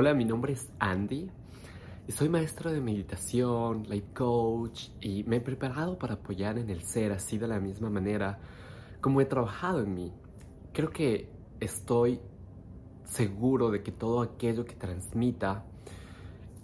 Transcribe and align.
Hola, 0.00 0.14
mi 0.14 0.24
nombre 0.24 0.52
es 0.52 0.70
Andy 0.78 1.28
y 2.06 2.12
soy 2.12 2.28
maestro 2.28 2.70
de 2.70 2.80
meditación, 2.80 3.82
life 3.88 4.06
coach 4.14 4.90
y 5.00 5.24
me 5.24 5.38
he 5.38 5.40
preparado 5.40 5.98
para 5.98 6.14
apoyar 6.14 6.56
en 6.56 6.70
el 6.70 6.84
ser 6.84 7.10
así 7.10 7.36
de 7.36 7.48
la 7.48 7.58
misma 7.58 7.90
manera 7.90 8.38
como 9.00 9.20
he 9.20 9.24
trabajado 9.24 9.82
en 9.82 9.94
mí. 9.94 10.12
Creo 10.72 10.90
que 10.90 11.28
estoy 11.58 12.20
seguro 13.06 13.72
de 13.72 13.82
que 13.82 13.90
todo 13.90 14.22
aquello 14.22 14.64
que 14.64 14.76
transmita 14.76 15.64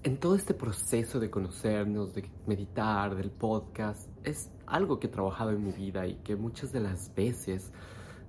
en 0.04 0.20
todo 0.20 0.36
este 0.36 0.54
proceso 0.54 1.18
de 1.18 1.28
conocernos, 1.28 2.14
de 2.14 2.30
meditar, 2.46 3.16
del 3.16 3.32
podcast, 3.32 4.08
es 4.22 4.48
algo 4.64 5.00
que 5.00 5.08
he 5.08 5.10
trabajado 5.10 5.50
en 5.50 5.64
mi 5.64 5.72
vida 5.72 6.06
y 6.06 6.14
que 6.22 6.36
muchas 6.36 6.70
de 6.70 6.78
las 6.78 7.12
veces 7.16 7.72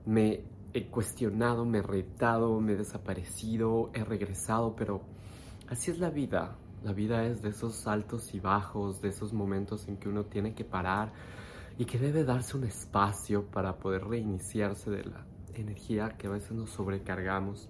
me 0.08 0.42
he 0.76 0.88
cuestionado, 0.88 1.64
me 1.64 1.78
he 1.78 1.82
retado, 1.82 2.60
me 2.60 2.74
he 2.74 2.76
desaparecido, 2.76 3.92
he 3.94 4.04
regresado, 4.04 4.76
pero 4.76 5.02
así 5.70 5.90
es 5.90 6.00
la 6.00 6.10
vida. 6.10 6.58
La 6.84 6.92
vida 6.92 7.26
es 7.26 7.42
de 7.42 7.50
esos 7.50 7.88
altos 7.88 8.34
y 8.34 8.42
bajos, 8.42 9.02
de 9.02 9.08
esos 9.08 9.32
momentos 9.32 9.88
en 9.88 9.96
que 9.96 10.10
uno 10.10 10.26
tiene 10.26 10.54
que 10.54 10.66
parar 10.66 11.14
y 11.78 11.86
que 11.86 11.98
debe 11.98 12.26
darse 12.26 12.58
un 12.58 12.66
espacio 12.66 13.46
para 13.46 13.78
poder 13.78 14.04
reiniciarse 14.04 14.92
de 14.92 15.06
la 15.06 15.26
energía 15.54 16.10
que 16.18 16.28
a 16.28 16.32
veces 16.32 16.52
nos 16.52 16.72
sobrecargamos. 16.72 17.70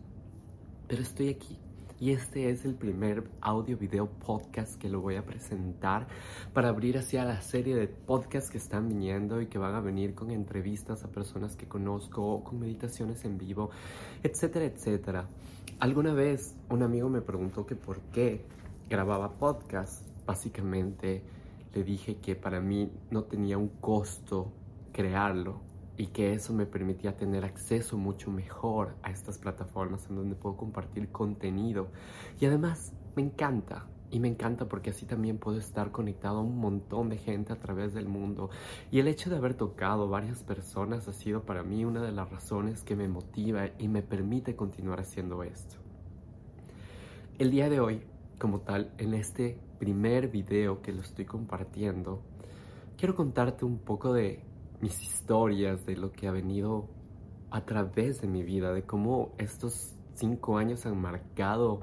Pero 0.88 1.04
estoy 1.04 1.30
aquí 1.30 1.60
y 1.99 2.12
este 2.12 2.49
es 2.49 2.66
el 2.66 2.76
primer 2.76 3.30
audio 3.40 3.77
video 3.77 4.08
podcast 4.08 4.76
que 4.76 4.90
lo 4.90 4.99
voy 4.99 5.16
a 5.16 5.26
presentar 5.26 6.08
para 6.54 6.70
abrir 6.70 6.98
hacia 6.98 7.23
la 7.23 7.41
serie 7.41 7.76
de 7.76 7.88
podcasts 7.88 8.49
que 8.49 8.58
están 8.58 8.90
viniendo 8.90 9.41
y 9.41 9.48
que 9.48 9.58
van 9.58 9.76
a 9.76 9.80
venir 9.80 10.13
con 10.13 10.31
entrevistas 10.31 11.05
a 11.05 11.08
personas 11.08 11.55
que 11.55 11.68
conozco, 11.68 12.44
con 12.44 12.59
meditaciones 12.59 13.23
en 13.23 13.38
vivo, 13.38 13.70
etcétera, 14.23 14.66
etcétera. 14.66 15.27
Alguna 15.80 16.13
vez 16.13 16.55
un 16.70 16.84
amigo 16.84 17.09
me 17.09 17.21
preguntó 17.21 17.66
que 17.66 17.76
por 17.76 18.02
qué 18.12 18.46
grababa 18.90 19.38
podcast. 19.38 20.05
Básicamente 20.26 21.23
le 21.73 21.84
dije 21.84 22.18
que 22.18 22.35
para 22.35 22.60
mí 22.60 22.91
no 23.12 23.23
tenía 23.23 23.57
un 23.57 23.70
costo 23.70 24.51
crearlo 24.91 25.62
y 25.98 26.07
que 26.07 26.34
eso 26.34 26.54
me 26.54 26.65
permitía 26.65 27.15
tener 27.15 27.46
acceso 27.46 27.98
mucho 27.98 28.32
mejor 28.32 28.96
a 29.01 29.12
estas 29.12 29.38
plataformas 29.38 30.10
en 30.10 30.15
donde 30.15 30.35
puedo 30.35 30.57
compartir 30.57 31.10
contenido. 31.10 31.88
Y 32.40 32.46
además 32.46 32.93
me 33.15 33.24
encanta, 33.24 33.88
y 34.12 34.20
me 34.20 34.27
encanta 34.27 34.70
porque 34.70 34.91
así 34.91 35.05
también 35.05 35.38
puedo 35.38 35.57
estar 35.57 35.91
conectado 35.91 36.38
a 36.38 36.41
un 36.41 36.57
montón 36.57 37.10
de 37.10 37.18
gente 37.18 37.51
a 37.54 37.60
través 37.60 37.93
del 37.93 38.07
mundo. 38.07 38.49
Y 38.91 38.99
el 38.99 39.07
hecho 39.07 39.29
de 39.29 39.38
haber 39.38 39.55
tocado 39.55 40.07
varias 40.07 40.43
personas 40.43 41.07
ha 41.07 41.13
sido 41.13 41.43
para 41.43 41.63
mí 41.63 41.85
una 41.85 42.01
de 42.01 42.12
las 42.12 42.29
razones 42.29 42.84
que 42.84 42.96
me 42.96 43.07
motiva 43.07 43.70
y 43.79 43.88
me 43.88 44.04
permite 44.04 44.55
continuar 44.55 44.99
haciendo 44.99 45.43
esto. 45.43 45.77
El 47.40 47.51
día 47.51 47.70
de 47.70 47.79
hoy, 47.79 48.01
como 48.40 48.62
tal, 48.62 48.91
en 48.98 49.13
este 49.13 49.60
primer 49.79 50.29
video 50.29 50.82
que 50.82 50.93
lo 50.93 51.01
estoy 51.01 51.26
compartiendo, 51.26 52.21
quiero 52.98 53.16
contarte 53.16 53.66
un 53.66 53.79
poco 53.79 54.13
de 54.13 54.43
mis 54.81 55.01
historias, 55.01 55.85
de 55.85 55.95
lo 55.95 56.12
que 56.12 56.27
ha 56.27 56.31
venido 56.31 56.87
a 57.51 57.65
través 57.65 58.21
de 58.21 58.27
mi 58.27 58.43
vida, 58.43 58.73
de 58.73 58.84
cómo 58.84 59.34
estos 59.37 59.95
cinco 60.15 60.57
años 60.57 60.85
han 60.85 60.99
marcado 60.99 61.82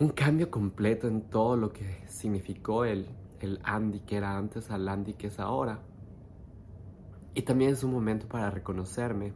un 0.00 0.10
cambio 0.10 0.50
completo 0.50 1.08
en 1.08 1.22
todo 1.22 1.56
lo 1.56 1.72
que 1.72 2.04
significó 2.06 2.84
el, 2.84 3.08
el 3.40 3.60
Andy 3.64 4.00
que 4.00 4.16
era 4.16 4.36
antes 4.36 4.70
al 4.70 4.88
Andy 4.88 5.14
que 5.14 5.28
es 5.28 5.40
ahora. 5.40 5.80
Y 7.34 7.42
también 7.42 7.72
es 7.72 7.82
un 7.84 7.92
momento 7.92 8.26
para 8.28 8.50
reconocerme. 8.50 9.32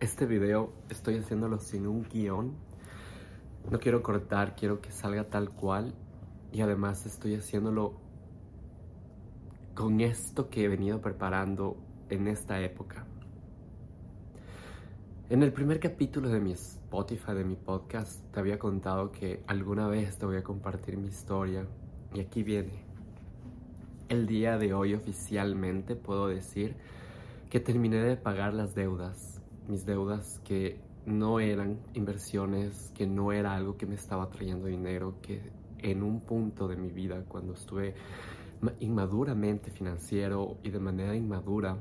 Este 0.00 0.24
video 0.24 0.72
estoy 0.88 1.18
haciéndolo 1.18 1.58
sin 1.58 1.86
un 1.86 2.02
guion. 2.04 2.54
No 3.70 3.78
quiero 3.78 4.02
cortar, 4.02 4.56
quiero 4.56 4.80
que 4.80 4.90
salga 4.90 5.24
tal 5.28 5.50
cual 5.50 5.94
y 6.52 6.60
además 6.60 7.06
estoy 7.06 7.34
haciéndolo 7.34 7.94
con 9.74 10.00
esto 10.00 10.50
que 10.50 10.64
he 10.64 10.68
venido 10.68 11.00
preparando 11.00 11.76
en 12.08 12.26
esta 12.26 12.60
época. 12.60 13.06
En 15.28 15.42
el 15.44 15.52
primer 15.52 15.78
capítulo 15.78 16.28
de 16.28 16.40
mi 16.40 16.52
Spotify, 16.52 17.34
de 17.34 17.44
mi 17.44 17.54
podcast, 17.54 18.20
te 18.32 18.40
había 18.40 18.58
contado 18.58 19.12
que 19.12 19.44
alguna 19.46 19.86
vez 19.86 20.18
te 20.18 20.26
voy 20.26 20.36
a 20.36 20.42
compartir 20.42 20.96
mi 20.96 21.06
historia. 21.06 21.66
Y 22.12 22.18
aquí 22.18 22.42
viene. 22.42 22.82
El 24.08 24.26
día 24.26 24.58
de 24.58 24.74
hoy 24.74 24.94
oficialmente 24.94 25.94
puedo 25.94 26.26
decir 26.26 26.74
que 27.48 27.60
terminé 27.60 27.98
de 27.98 28.16
pagar 28.16 28.54
las 28.54 28.74
deudas. 28.74 29.40
Mis 29.68 29.86
deudas 29.86 30.40
que 30.42 30.80
no 31.06 31.38
eran 31.38 31.78
inversiones, 31.94 32.90
que 32.96 33.06
no 33.06 33.30
era 33.30 33.54
algo 33.54 33.76
que 33.76 33.86
me 33.86 33.94
estaba 33.94 34.30
trayendo 34.30 34.66
dinero, 34.66 35.14
que 35.22 35.52
en 35.82 36.02
un 36.02 36.20
punto 36.20 36.68
de 36.68 36.76
mi 36.76 36.90
vida 36.90 37.24
cuando 37.26 37.54
estuve 37.54 37.94
inmaduramente 38.80 39.70
financiero 39.70 40.58
y 40.62 40.70
de 40.70 40.78
manera 40.78 41.14
inmadura, 41.14 41.78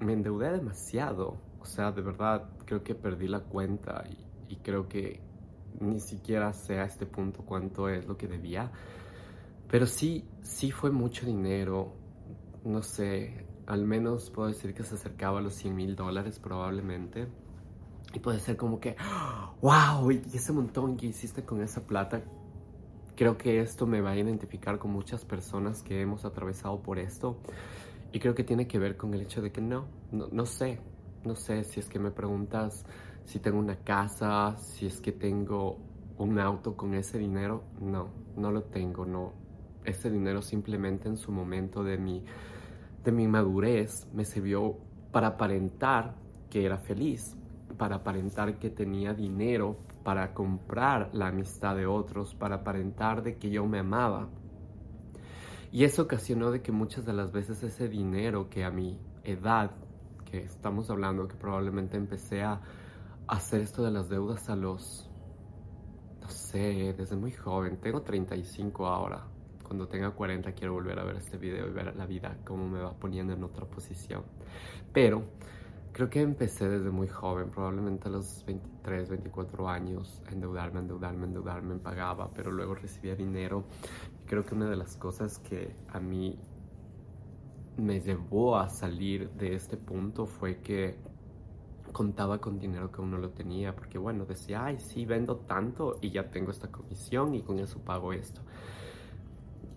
me 0.00 0.12
endeudé 0.12 0.50
demasiado. 0.52 1.36
O 1.60 1.64
sea, 1.64 1.92
de 1.92 2.02
verdad, 2.02 2.48
creo 2.64 2.82
que 2.82 2.94
perdí 2.94 3.28
la 3.28 3.40
cuenta 3.40 4.04
y, 4.08 4.54
y 4.54 4.56
creo 4.56 4.88
que 4.88 5.20
ni 5.80 6.00
siquiera 6.00 6.52
sé 6.52 6.78
a 6.78 6.84
este 6.84 7.06
punto 7.06 7.42
cuánto 7.44 7.88
es 7.88 8.06
lo 8.06 8.16
que 8.16 8.28
debía. 8.28 8.70
Pero 9.68 9.86
sí, 9.86 10.24
sí 10.42 10.70
fue 10.70 10.90
mucho 10.90 11.26
dinero. 11.26 11.92
No 12.64 12.82
sé, 12.82 13.46
al 13.66 13.84
menos 13.84 14.30
puedo 14.30 14.48
decir 14.48 14.74
que 14.74 14.82
se 14.82 14.94
acercaba 14.94 15.40
a 15.40 15.42
los 15.42 15.54
100 15.54 15.74
mil 15.74 15.96
dólares 15.96 16.38
probablemente. 16.38 17.26
Y 18.14 18.20
puede 18.20 18.38
ser 18.38 18.56
como 18.56 18.80
que, 18.80 18.96
wow, 19.60 20.10
y 20.10 20.22
ese 20.32 20.52
montón 20.52 20.96
que 20.96 21.06
hiciste 21.06 21.44
con 21.44 21.60
esa 21.60 21.86
plata, 21.86 22.22
Creo 23.16 23.38
que 23.38 23.62
esto 23.62 23.86
me 23.86 24.02
va 24.02 24.10
a 24.10 24.16
identificar 24.16 24.78
con 24.78 24.90
muchas 24.90 25.24
personas 25.24 25.82
que 25.82 26.02
hemos 26.02 26.26
atravesado 26.26 26.82
por 26.82 26.98
esto 26.98 27.38
y 28.12 28.18
creo 28.18 28.34
que 28.34 28.44
tiene 28.44 28.68
que 28.68 28.78
ver 28.78 28.98
con 28.98 29.14
el 29.14 29.22
hecho 29.22 29.40
de 29.40 29.50
que 29.50 29.62
no, 29.62 29.86
no, 30.12 30.44
sé, 30.44 30.80
no 31.24 31.34
sé 31.34 31.64
si 31.64 31.80
es 31.80 31.88
que 31.88 31.98
me 31.98 32.10
preguntas 32.10 32.84
si 33.24 33.38
tengo 33.38 33.58
una 33.58 33.76
casa, 33.76 34.56
si 34.58 34.84
es 34.84 35.00
que 35.00 35.12
tengo 35.12 35.78
un 36.18 36.38
auto 36.38 36.76
con 36.76 36.92
ese 36.92 37.18
dinero, 37.18 37.64
no, 37.80 38.08
no 38.36 38.52
lo 38.52 38.64
tengo, 38.64 39.06
no. 39.06 39.32
Ese 39.86 40.10
dinero 40.10 40.42
simplemente 40.42 41.08
en 41.08 41.16
su 41.16 41.32
momento 41.32 41.82
de 41.82 41.96
mi, 41.96 42.22
de 43.02 43.12
mi 43.12 43.28
madurez 43.28 44.06
me 44.12 44.26
sirvió 44.26 44.76
para 45.10 45.28
aparentar 45.28 46.16
que 46.50 46.66
era 46.66 46.76
feliz, 46.76 47.34
para 47.78 47.96
aparentar 47.96 48.58
que 48.58 48.68
tenía 48.68 49.14
dinero 49.14 49.78
para 50.06 50.32
comprar 50.34 51.10
la 51.14 51.26
amistad 51.26 51.74
de 51.74 51.84
otros, 51.84 52.32
para 52.36 52.54
aparentar 52.54 53.24
de 53.24 53.38
que 53.38 53.50
yo 53.50 53.66
me 53.66 53.80
amaba. 53.80 54.28
Y 55.72 55.82
eso 55.82 56.02
ocasionó 56.02 56.52
de 56.52 56.62
que 56.62 56.70
muchas 56.70 57.04
de 57.04 57.12
las 57.12 57.32
veces 57.32 57.60
ese 57.64 57.88
dinero 57.88 58.48
que 58.48 58.64
a 58.64 58.70
mi 58.70 59.00
edad, 59.24 59.72
que 60.24 60.44
estamos 60.44 60.90
hablando, 60.90 61.26
que 61.26 61.34
probablemente 61.34 61.96
empecé 61.96 62.44
a 62.44 62.60
hacer 63.26 63.62
esto 63.62 63.82
de 63.82 63.90
las 63.90 64.08
deudas 64.08 64.48
a 64.48 64.54
los, 64.54 65.10
no 66.20 66.28
sé, 66.28 66.94
desde 66.96 67.16
muy 67.16 67.32
joven, 67.32 67.80
tengo 67.80 68.02
35 68.02 68.86
ahora. 68.86 69.26
Cuando 69.64 69.88
tenga 69.88 70.12
40 70.12 70.52
quiero 70.52 70.74
volver 70.74 71.00
a 71.00 71.02
ver 71.02 71.16
este 71.16 71.36
video 71.36 71.66
y 71.66 71.72
ver 71.72 71.96
la 71.96 72.06
vida, 72.06 72.38
cómo 72.44 72.68
me 72.68 72.78
va 72.78 72.92
poniendo 72.92 73.32
en 73.32 73.42
otra 73.42 73.66
posición. 73.66 74.22
Pero 74.92 75.24
Creo 75.96 76.10
que 76.10 76.20
empecé 76.20 76.68
desde 76.68 76.90
muy 76.90 77.08
joven, 77.08 77.48
probablemente 77.48 78.08
a 78.08 78.10
los 78.10 78.44
23, 78.44 79.08
24 79.08 79.66
años, 79.66 80.20
a 80.26 80.32
endeudarme, 80.32 80.80
endeudarme, 80.80 81.24
endeudarme, 81.24 81.76
pagaba, 81.76 82.30
pero 82.34 82.52
luego 82.52 82.74
recibía 82.74 83.16
dinero. 83.16 83.64
Creo 84.26 84.44
que 84.44 84.54
una 84.54 84.68
de 84.68 84.76
las 84.76 84.94
cosas 84.98 85.38
que 85.38 85.74
a 85.88 85.98
mí 85.98 86.38
me 87.78 88.02
llevó 88.02 88.58
a 88.58 88.68
salir 88.68 89.30
de 89.30 89.54
este 89.54 89.78
punto 89.78 90.26
fue 90.26 90.58
que 90.58 90.98
contaba 91.92 92.42
con 92.42 92.58
dinero 92.58 92.92
que 92.92 93.00
uno 93.00 93.16
lo 93.16 93.30
tenía, 93.30 93.74
porque 93.74 93.96
bueno, 93.96 94.26
decía, 94.26 94.66
ay, 94.66 94.78
sí, 94.78 95.06
vendo 95.06 95.36
tanto 95.36 95.96
y 96.02 96.10
ya 96.10 96.30
tengo 96.30 96.50
esta 96.50 96.70
comisión 96.70 97.34
y 97.34 97.40
con 97.40 97.58
eso 97.58 97.78
pago 97.78 98.12
esto. 98.12 98.42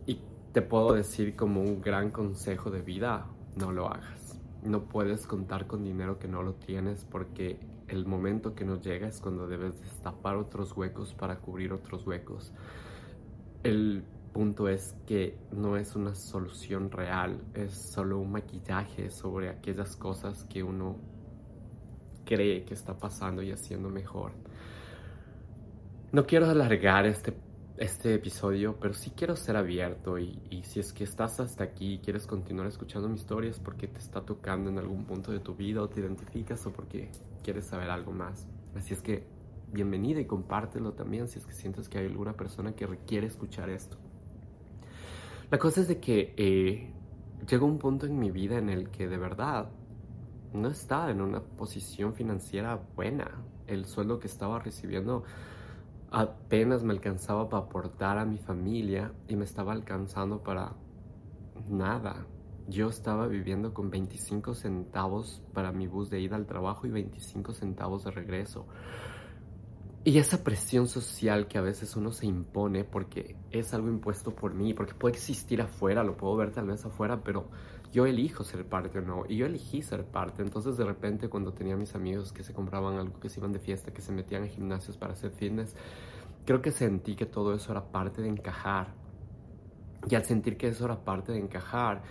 Y 0.05 0.19
te 0.51 0.61
puedo 0.61 0.95
decir 0.95 1.37
como 1.37 1.61
un 1.61 1.79
gran 1.79 2.11
consejo 2.11 2.69
de 2.69 2.81
vida, 2.81 3.25
no 3.55 3.71
lo 3.71 3.87
hagas 3.87 4.18
no 4.63 4.83
puedes 4.83 5.25
contar 5.25 5.67
con 5.67 5.83
dinero 5.83 6.19
que 6.19 6.27
no 6.27 6.43
lo 6.43 6.53
tienes 6.53 7.05
porque 7.05 7.59
el 7.87 8.05
momento 8.05 8.55
que 8.55 8.65
nos 8.65 8.81
llega 8.81 9.07
es 9.07 9.19
cuando 9.19 9.47
debes 9.47 9.79
destapar 9.81 10.35
otros 10.35 10.75
huecos 10.75 11.13
para 11.13 11.37
cubrir 11.37 11.73
otros 11.73 12.05
huecos. 12.05 12.53
El 13.63 14.03
punto 14.33 14.69
es 14.69 14.95
que 15.07 15.37
no 15.51 15.75
es 15.77 15.95
una 15.95 16.13
solución 16.15 16.91
real, 16.91 17.41
es 17.53 17.73
solo 17.73 18.19
un 18.19 18.31
maquillaje 18.31 19.09
sobre 19.09 19.49
aquellas 19.49 19.95
cosas 19.95 20.43
que 20.45 20.63
uno 20.63 20.97
cree 22.25 22.63
que 22.63 22.73
está 22.73 22.97
pasando 22.97 23.41
y 23.41 23.51
haciendo 23.51 23.89
mejor. 23.89 24.31
No 26.11 26.25
quiero 26.25 26.47
alargar 26.47 27.05
este 27.05 27.33
este 27.79 28.13
episodio, 28.13 28.75
pero 28.77 28.93
sí 28.93 29.11
quiero 29.15 29.37
ser 29.37 29.55
abierto 29.55 30.19
y, 30.19 30.37
y, 30.49 30.63
si 30.63 30.81
es 30.81 30.91
que 30.91 31.05
estás 31.05 31.39
hasta 31.39 31.63
aquí 31.63 31.93
y 31.93 31.99
quieres 31.99 32.27
continuar 32.27 32.67
escuchando 32.67 33.07
mi 33.07 33.15
historia 33.15 33.53
porque 33.63 33.87
te 33.87 33.99
está 33.99 34.21
tocando 34.21 34.69
en 34.69 34.77
algún 34.77 35.05
punto 35.05 35.31
de 35.31 35.39
tu 35.39 35.55
vida 35.55 35.81
o 35.81 35.87
te 35.87 36.01
identificas 36.01 36.65
o 36.65 36.73
porque 36.73 37.09
quieres 37.41 37.67
saber 37.67 37.89
algo 37.89 38.11
más. 38.11 38.45
Así 38.75 38.93
es 38.93 39.01
que 39.01 39.23
bienvenida 39.71 40.19
y 40.19 40.25
compártelo 40.25 40.91
también 40.91 41.29
si 41.29 41.39
es 41.39 41.45
que 41.45 41.53
sientes 41.53 41.87
que 41.87 41.99
hay 41.99 42.07
alguna 42.07 42.33
persona 42.33 42.73
que 42.73 42.85
requiere 42.85 43.27
escuchar 43.27 43.69
esto. 43.69 43.97
La 45.49 45.57
cosa 45.57 45.79
es 45.79 45.87
de 45.87 46.01
que 46.01 46.33
eh, 46.35 46.93
llegó 47.47 47.65
un 47.65 47.79
punto 47.79 48.05
en 48.05 48.19
mi 48.19 48.29
vida 48.29 48.57
en 48.57 48.69
el 48.69 48.89
que 48.89 49.07
de 49.07 49.17
verdad 49.17 49.69
no 50.51 50.67
estaba 50.67 51.11
en 51.11 51.21
una 51.21 51.41
posición 51.41 52.13
financiera 52.13 52.75
buena. 52.95 53.31
El 53.67 53.85
sueldo 53.85 54.19
que 54.19 54.27
estaba 54.27 54.59
recibiendo 54.59 55.23
apenas 56.11 56.83
me 56.83 56.93
alcanzaba 56.93 57.49
para 57.49 57.63
aportar 57.63 58.17
a 58.17 58.25
mi 58.25 58.37
familia 58.37 59.13
y 59.27 59.35
me 59.35 59.45
estaba 59.45 59.73
alcanzando 59.73 60.41
para 60.41 60.73
nada. 61.69 62.25
Yo 62.67 62.89
estaba 62.89 63.27
viviendo 63.27 63.73
con 63.73 63.89
25 63.89 64.53
centavos 64.53 65.41
para 65.53 65.71
mi 65.71 65.87
bus 65.87 66.09
de 66.09 66.19
ida 66.19 66.35
al 66.35 66.45
trabajo 66.45 66.85
y 66.85 66.91
25 66.91 67.53
centavos 67.53 68.03
de 68.03 68.11
regreso. 68.11 68.67
Y 70.03 70.17
esa 70.17 70.43
presión 70.43 70.87
social 70.87 71.47
que 71.47 71.57
a 71.57 71.61
veces 71.61 71.95
uno 71.95 72.11
se 72.11 72.25
impone 72.25 72.83
porque 72.83 73.35
es 73.51 73.73
algo 73.73 73.89
impuesto 73.89 74.33
por 74.33 74.53
mí, 74.53 74.73
porque 74.73 74.93
puede 74.93 75.15
existir 75.15 75.61
afuera, 75.61 76.03
lo 76.03 76.15
puedo 76.15 76.35
ver 76.37 76.51
tal 76.51 76.67
vez 76.67 76.85
afuera, 76.85 77.21
pero 77.23 77.49
yo 77.91 78.05
elijo 78.05 78.43
ser 78.43 78.65
parte 78.65 78.99
o 78.99 79.01
no. 79.01 79.23
Y 79.27 79.37
yo 79.37 79.45
elegí 79.45 79.81
ser 79.81 80.05
parte. 80.05 80.41
Entonces 80.41 80.77
de 80.77 80.85
repente 80.85 81.29
cuando 81.29 81.53
tenía 81.53 81.75
mis 81.75 81.95
amigos 81.95 82.31
que 82.31 82.43
se 82.43 82.53
compraban 82.53 82.97
algo, 82.97 83.19
que 83.19 83.29
se 83.29 83.39
iban 83.39 83.51
de 83.51 83.59
fiesta, 83.59 83.91
que 83.91 84.01
se 84.01 84.11
metían 84.11 84.43
en 84.43 84.49
gimnasios 84.49 84.97
para 84.97 85.13
hacer 85.13 85.31
fitness, 85.31 85.75
creo 86.45 86.61
que 86.61 86.71
sentí 86.71 87.15
que 87.15 87.25
todo 87.25 87.53
eso 87.53 87.71
era 87.71 87.91
parte 87.91 88.21
de 88.21 88.29
encajar. 88.29 88.93
Y 90.07 90.15
al 90.15 90.23
sentir 90.23 90.57
que 90.57 90.67
eso 90.67 90.85
era 90.85 91.03
parte 91.03 91.31
de 91.31 91.39
encajar, 91.39 92.01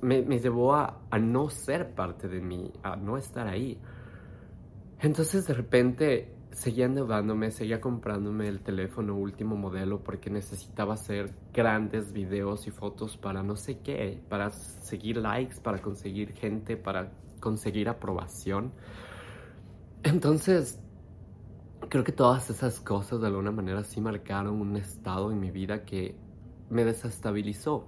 me, 0.00 0.22
me 0.22 0.38
llevó 0.38 0.74
a, 0.74 1.02
a 1.10 1.18
no 1.18 1.50
ser 1.50 1.94
parte 1.94 2.28
de 2.28 2.40
mí, 2.40 2.72
a 2.82 2.96
no 2.96 3.16
estar 3.16 3.46
ahí. 3.46 3.78
Entonces 5.00 5.46
de 5.46 5.54
repente 5.54 6.35
seguía 6.56 6.86
endeudándome, 6.86 7.50
seguía 7.50 7.82
comprándome 7.82 8.48
el 8.48 8.60
teléfono 8.60 9.14
último 9.14 9.56
modelo 9.56 10.02
porque 10.02 10.30
necesitaba 10.30 10.94
hacer 10.94 11.34
grandes 11.52 12.14
videos 12.14 12.66
y 12.66 12.70
fotos 12.70 13.18
para 13.18 13.42
no 13.42 13.56
sé 13.56 13.80
qué, 13.80 14.22
para 14.30 14.50
seguir 14.50 15.18
likes, 15.18 15.60
para 15.60 15.82
conseguir 15.82 16.32
gente, 16.32 16.78
para 16.78 17.12
conseguir 17.40 17.90
aprobación. 17.90 18.72
Entonces, 20.02 20.80
creo 21.90 22.04
que 22.04 22.12
todas 22.12 22.48
esas 22.48 22.80
cosas 22.80 23.20
de 23.20 23.26
alguna 23.26 23.50
manera 23.50 23.84
sí 23.84 24.00
marcaron 24.00 24.58
un 24.58 24.78
estado 24.78 25.30
en 25.30 25.38
mi 25.38 25.50
vida 25.50 25.84
que 25.84 26.16
me 26.70 26.86
desestabilizó. 26.86 27.86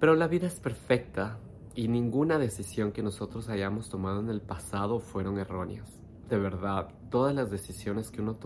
Pero 0.00 0.16
la 0.16 0.26
vida 0.26 0.48
es 0.48 0.58
perfecta 0.58 1.38
y 1.76 1.86
ninguna 1.86 2.36
decisión 2.36 2.90
que 2.90 3.04
nosotros 3.04 3.48
hayamos 3.48 3.88
tomado 3.88 4.18
en 4.18 4.28
el 4.28 4.40
pasado 4.40 4.98
fueron 4.98 5.38
erróneas 5.38 5.98
de 6.28 6.38
verdad, 6.38 6.88
todas 7.10 7.34
las 7.34 7.50
decisiones 7.50 8.10
que 8.10 8.20
uno 8.20 8.38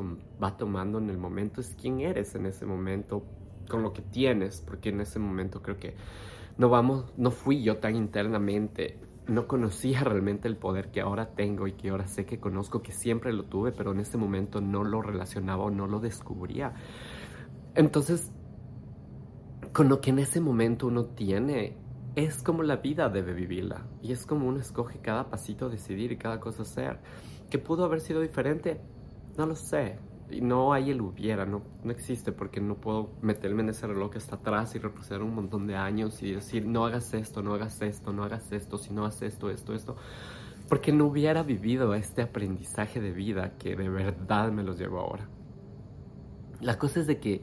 va 0.43 0.57
tomando 0.57 0.99
en 0.99 1.11
el 1.11 1.19
momento 1.19 1.61
es 1.61 1.75
quién 1.81 2.01
eres 2.01 2.35
en 2.35 2.47
ese 2.47 2.67
momento, 2.67 3.25
con 3.69 3.83
lo 3.83 3.93
que 3.93 4.03
tienes, 4.03 4.61
porque 4.61 4.91
en 4.91 5.01
ese 5.01 5.19
momento 5.19 5.63
creo 5.63 5.79
que 5.79 5.95
no 6.59 6.69
vamos, 6.69 7.13
no 7.17 7.31
fui 7.31 7.63
yo 7.63 7.79
tan 7.79 7.97
internamente, 7.97 8.99
no 9.27 9.47
conocía 9.47 10.01
realmente 10.05 10.49
el 10.49 10.57
poder 10.57 10.91
que 10.91 11.01
ahora 11.01 11.35
tengo 11.35 11.67
y 11.67 11.73
que 11.73 11.91
ahora 11.91 12.07
sé 12.07 12.25
que 12.25 12.39
conozco, 12.39 12.83
que 12.83 12.93
siempre 12.93 13.33
lo 13.33 13.45
tuve, 13.45 13.73
pero 13.73 13.93
en 13.93 14.01
ese 14.01 14.19
momento 14.19 14.61
no 14.61 14.85
lo 14.85 15.03
relacionaba 15.03 15.65
o 15.65 15.71
no 15.71 15.87
lo 15.87 16.01
descubría. 16.01 16.75
Entonces, 17.75 18.31
con 19.73 19.89
lo 19.89 20.01
que 20.01 20.11
en 20.11 20.19
ese 20.19 20.41
momento 20.41 20.87
uno 20.87 21.07
tiene, 21.07 21.77
es 22.15 22.43
como 22.43 22.63
la 22.63 22.77
vida 22.77 23.09
debe 23.09 23.33
vivirla. 23.33 23.87
Y 24.03 24.13
es 24.13 24.27
como 24.27 24.47
uno 24.47 24.61
escoge 24.61 24.99
cada 25.01 25.31
pasito 25.31 25.69
decidir 25.69 26.13
y 26.13 26.17
cada 26.17 26.41
cosa 26.41 26.63
hacer. 26.63 26.99
¿Que 27.51 27.59
pudo 27.59 27.85
haber 27.85 28.01
sido 28.01 28.21
diferente? 28.21 28.81
No 29.37 29.47
lo 29.47 29.55
sé. 29.55 29.99
Y 30.31 30.41
no 30.41 30.73
hay 30.73 30.91
el 30.91 31.03
hubiera, 31.03 31.45
no, 31.45 31.63
no 31.85 31.93
existe 31.93 32.33
porque 32.33 32.61
no 32.61 32.77
puedo 32.77 33.11
meterme 33.21 33.63
en 33.63 33.69
ese 33.69 33.87
reloj 33.87 34.13
que 34.13 34.19
está 34.19 34.37
atrás 34.37 34.75
y 34.75 34.79
retroceder 34.79 35.23
un 35.23 35.35
montón 35.35 35.67
de 35.67 35.77
años 35.77 36.23
y 36.23 36.33
decir, 36.33 36.67
no 36.67 36.87
hagas 36.87 37.13
esto, 37.13 37.43
no 37.43 37.53
hagas 37.53 37.83
esto, 37.83 38.15
no 38.15 38.25
hagas 38.25 38.51
esto, 38.51 38.79
si 38.79 38.95
no 38.95 39.05
haces 39.05 39.35
esto, 39.35 39.51
esto, 39.51 39.75
esto. 39.75 39.97
Porque 40.71 40.91
no 40.91 41.05
hubiera 41.07 41.43
vivido 41.43 41.93
este 41.93 42.23
aprendizaje 42.23 42.99
de 43.01 43.13
vida 43.13 43.59
que 43.59 43.77
de 43.77 43.91
verdad 43.91 44.51
me 44.53 44.63
los 44.63 44.79
llevo 44.79 45.01
ahora. 45.01 45.29
La 46.63 46.79
cosa 46.79 47.01
es 47.01 47.07
de 47.07 47.21
que 47.21 47.43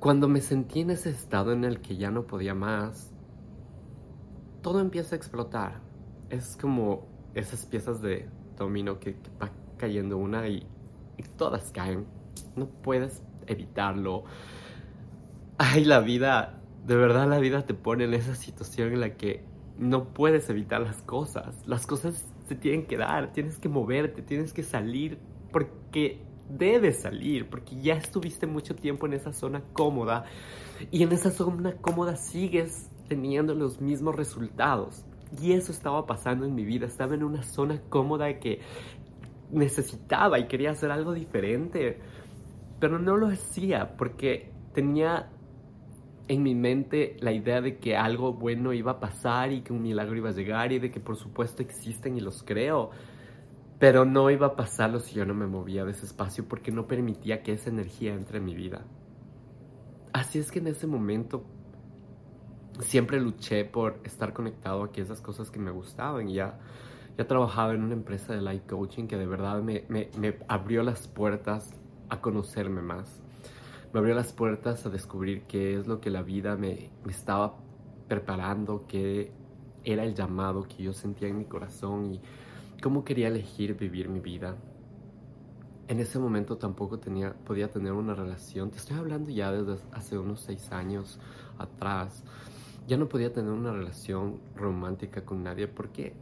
cuando 0.00 0.28
me 0.28 0.40
sentí 0.40 0.80
en 0.80 0.90
ese 0.90 1.10
estado 1.10 1.52
en 1.52 1.64
el 1.64 1.80
que 1.80 1.96
ya 1.96 2.10
no 2.10 2.26
podía 2.26 2.54
más, 2.54 3.12
todo 4.62 4.80
empieza 4.80 5.14
a 5.14 5.18
explotar. 5.18 5.80
Es 6.28 6.56
como 6.60 7.06
esas 7.34 7.66
piezas 7.66 8.00
de 8.02 8.28
dominó 8.56 8.98
que, 8.98 9.16
va 9.40 9.50
cayendo 9.76 10.18
una 10.18 10.48
y, 10.48 10.66
todas 11.36 11.70
caen. 11.72 12.06
No 12.56 12.66
puedes 12.66 13.22
evitarlo. 13.46 14.24
Ay, 15.58 15.84
la 15.84 16.00
vida, 16.00 16.60
de 16.86 16.96
verdad 16.96 17.28
la 17.28 17.38
vida 17.38 17.64
te 17.64 17.74
pone 17.74 18.04
en 18.04 18.14
esa 18.14 18.34
situación 18.34 18.92
en 18.92 19.00
la 19.00 19.14
que 19.16 19.44
no 19.78 20.12
puedes 20.12 20.48
evitar 20.50 20.80
las 20.80 21.02
cosas. 21.02 21.66
Las 21.66 21.86
cosas 21.86 22.26
se 22.46 22.54
tienen 22.54 22.86
que 22.86 22.96
dar, 22.96 23.32
tienes 23.32 23.58
que 23.58 23.68
moverte, 23.68 24.22
tienes 24.22 24.52
que 24.52 24.62
salir 24.62 25.18
porque 25.52 26.25
debes 26.48 27.02
salir, 27.02 27.48
porque 27.48 27.76
ya 27.80 27.94
estuviste 27.94 28.46
mucho 28.46 28.74
tiempo 28.74 29.06
en 29.06 29.14
esa 29.14 29.32
zona 29.32 29.62
cómoda 29.72 30.24
y 30.90 31.02
en 31.02 31.12
esa 31.12 31.30
zona 31.30 31.76
cómoda 31.76 32.16
sigues 32.16 32.88
teniendo 33.08 33.54
los 33.54 33.80
mismos 33.80 34.16
resultados. 34.16 35.04
Y 35.40 35.52
eso 35.52 35.72
estaba 35.72 36.06
pasando 36.06 36.46
en 36.46 36.54
mi 36.54 36.64
vida. 36.64 36.86
Estaba 36.86 37.14
en 37.14 37.24
una 37.24 37.42
zona 37.42 37.80
cómoda 37.88 38.38
que 38.38 38.60
necesitaba 39.50 40.38
y 40.38 40.46
quería 40.46 40.70
hacer 40.70 40.90
algo 40.90 41.12
diferente. 41.12 41.98
Pero 42.78 42.98
no 42.98 43.16
lo 43.16 43.28
hacía 43.28 43.96
porque 43.96 44.50
tenía 44.72 45.30
en 46.28 46.42
mi 46.42 46.54
mente 46.54 47.16
la 47.20 47.32
idea 47.32 47.60
de 47.60 47.78
que 47.78 47.96
algo 47.96 48.32
bueno 48.32 48.72
iba 48.72 48.92
a 48.92 49.00
pasar 49.00 49.52
y 49.52 49.62
que 49.62 49.72
un 49.72 49.82
milagro 49.82 50.16
iba 50.16 50.30
a 50.30 50.32
llegar 50.32 50.72
y 50.72 50.78
de 50.78 50.90
que 50.90 51.00
por 51.00 51.16
supuesto 51.16 51.62
existen 51.62 52.16
y 52.16 52.20
los 52.20 52.42
creo. 52.42 52.90
Pero 53.78 54.04
no 54.04 54.30
iba 54.30 54.48
a 54.48 54.56
pasarlo 54.56 55.00
si 55.00 55.14
yo 55.14 55.26
no 55.26 55.34
me 55.34 55.46
movía 55.46 55.84
de 55.84 55.90
ese 55.90 56.06
espacio 56.06 56.48
porque 56.48 56.72
no 56.72 56.86
permitía 56.86 57.42
que 57.42 57.52
esa 57.52 57.70
energía 57.70 58.14
entre 58.14 58.38
en 58.38 58.44
mi 58.44 58.54
vida. 58.54 58.84
Así 60.12 60.38
es 60.38 60.50
que 60.50 60.60
en 60.60 60.68
ese 60.68 60.86
momento 60.86 61.44
siempre 62.80 63.20
luché 63.20 63.64
por 63.64 64.00
estar 64.04 64.32
conectado 64.32 64.84
a 64.84 64.90
esas 64.94 65.20
cosas 65.20 65.50
que 65.50 65.58
me 65.58 65.70
gustaban. 65.70 66.28
Ya, 66.28 66.58
ya 67.18 67.26
trabajaba 67.26 67.74
en 67.74 67.82
una 67.82 67.94
empresa 67.94 68.34
de 68.34 68.40
life 68.40 68.66
coaching 68.66 69.06
que 69.06 69.16
de 69.16 69.26
verdad 69.26 69.62
me, 69.62 69.84
me, 69.88 70.10
me 70.18 70.38
abrió 70.48 70.82
las 70.82 71.06
puertas 71.06 71.70
a 72.08 72.20
conocerme 72.20 72.80
más. 72.80 73.22
Me 73.92 74.00
abrió 74.00 74.14
las 74.14 74.32
puertas 74.32 74.86
a 74.86 74.90
descubrir 74.90 75.42
qué 75.42 75.78
es 75.78 75.86
lo 75.86 76.00
que 76.00 76.10
la 76.10 76.22
vida 76.22 76.56
me, 76.56 76.90
me 77.04 77.12
estaba 77.12 77.56
preparando, 78.08 78.86
qué 78.86 79.32
era 79.84 80.04
el 80.04 80.14
llamado 80.14 80.62
que 80.64 80.82
yo 80.82 80.92
sentía 80.92 81.28
en 81.28 81.38
mi 81.38 81.44
corazón 81.44 82.14
y 82.14 82.20
cómo 82.86 83.02
quería 83.02 83.26
elegir 83.26 83.76
vivir 83.76 84.08
mi 84.08 84.20
vida. 84.20 84.54
En 85.88 85.98
ese 85.98 86.20
momento 86.20 86.56
tampoco 86.56 87.00
tenía, 87.00 87.34
podía 87.34 87.68
tener 87.68 87.90
una 87.90 88.14
relación. 88.14 88.70
Te 88.70 88.76
estoy 88.76 88.96
hablando 88.96 89.28
ya 89.30 89.50
desde 89.50 89.82
hace 89.90 90.16
unos 90.16 90.42
seis 90.42 90.70
años 90.70 91.18
atrás 91.58 92.22
ya 92.86 92.96
no 92.96 93.08
podía 93.08 93.32
tener 93.32 93.50
una 93.50 93.72
relación 93.72 94.38
romántica 94.54 95.24
con 95.24 95.42
nadie 95.42 95.66
porque 95.66 96.14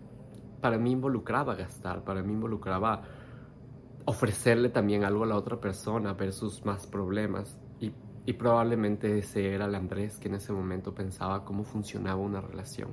para 0.63 0.79
mí 0.79 0.93
involucraba 0.93 1.55
gastar, 1.55 2.03
para 2.03 2.23
mí 2.23 2.33
involucraba 2.33 3.03
ofrecerle 4.07 4.71
también 4.71 5.05
algo 5.05 5.25
a 5.25 5.27
la 5.27 5.37
otra 5.37 5.61
persona 5.61 6.15
versus 6.15 6.65
más 6.65 6.87
problemas. 6.87 7.59
Y, 8.27 8.33
probablemente 8.33 9.19
ese 9.19 9.53
era 9.53 9.67
el 9.67 9.75
Andrés 9.75 10.17
que 10.17 10.29
en 10.29 10.37
ese 10.37 10.51
momento 10.55 10.95
pensaba 10.95 11.45
cómo 11.45 11.63
funcionaba 11.63 12.17
una 12.17 12.41
relación. 12.41 12.89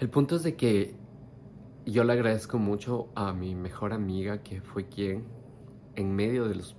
El 0.00 0.10
punto 0.10 0.34
es 0.34 0.42
de 0.42 0.56
que 0.56 0.98
yo 1.86 2.04
le 2.04 2.12
agradezco 2.12 2.58
mucho 2.58 3.08
a 3.14 3.32
mi 3.32 3.54
mejor 3.54 3.92
amiga 3.92 4.42
que 4.42 4.60
fue 4.60 4.86
quien 4.86 5.24
en 5.96 6.14
medio 6.14 6.46
de 6.48 6.54
los 6.54 6.76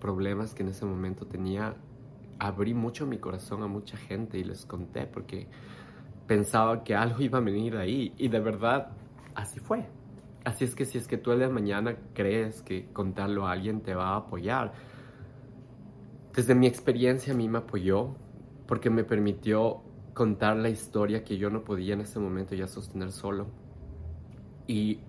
problemas 0.00 0.54
que 0.54 0.62
en 0.62 0.70
ese 0.70 0.84
momento 0.84 1.26
tenía 1.26 1.76
abrí 2.38 2.74
mucho 2.74 3.06
mi 3.06 3.18
corazón 3.18 3.62
a 3.62 3.68
mucha 3.68 3.96
gente 3.96 4.36
y 4.38 4.44
les 4.44 4.66
conté 4.66 5.06
porque 5.06 5.46
pensaba 6.26 6.82
que 6.82 6.94
algo 6.94 7.22
iba 7.22 7.38
a 7.38 7.40
venir 7.40 7.76
ahí 7.76 8.12
y 8.18 8.28
de 8.28 8.40
verdad 8.40 8.88
así 9.34 9.60
fue. 9.60 9.86
Así 10.44 10.64
es 10.64 10.74
que 10.74 10.84
si 10.84 10.98
es 10.98 11.06
que 11.06 11.18
tú 11.18 11.30
el 11.30 11.38
de 11.38 11.48
mañana 11.48 11.96
crees 12.14 12.62
que 12.62 12.86
contarlo 12.92 13.46
a 13.46 13.52
alguien 13.52 13.80
te 13.80 13.94
va 13.94 14.08
a 14.08 14.16
apoyar, 14.16 14.72
desde 16.34 16.56
mi 16.56 16.66
experiencia 16.66 17.32
a 17.32 17.36
mí 17.36 17.48
me 17.48 17.58
apoyó 17.58 18.16
porque 18.66 18.90
me 18.90 19.04
permitió 19.04 19.82
contar 20.14 20.56
la 20.56 20.68
historia 20.68 21.22
que 21.22 21.38
yo 21.38 21.48
no 21.48 21.62
podía 21.62 21.94
en 21.94 22.00
ese 22.00 22.18
momento 22.18 22.56
ya 22.56 22.66
sostener 22.66 23.12
solo. 23.12 23.46
Y 24.72 25.00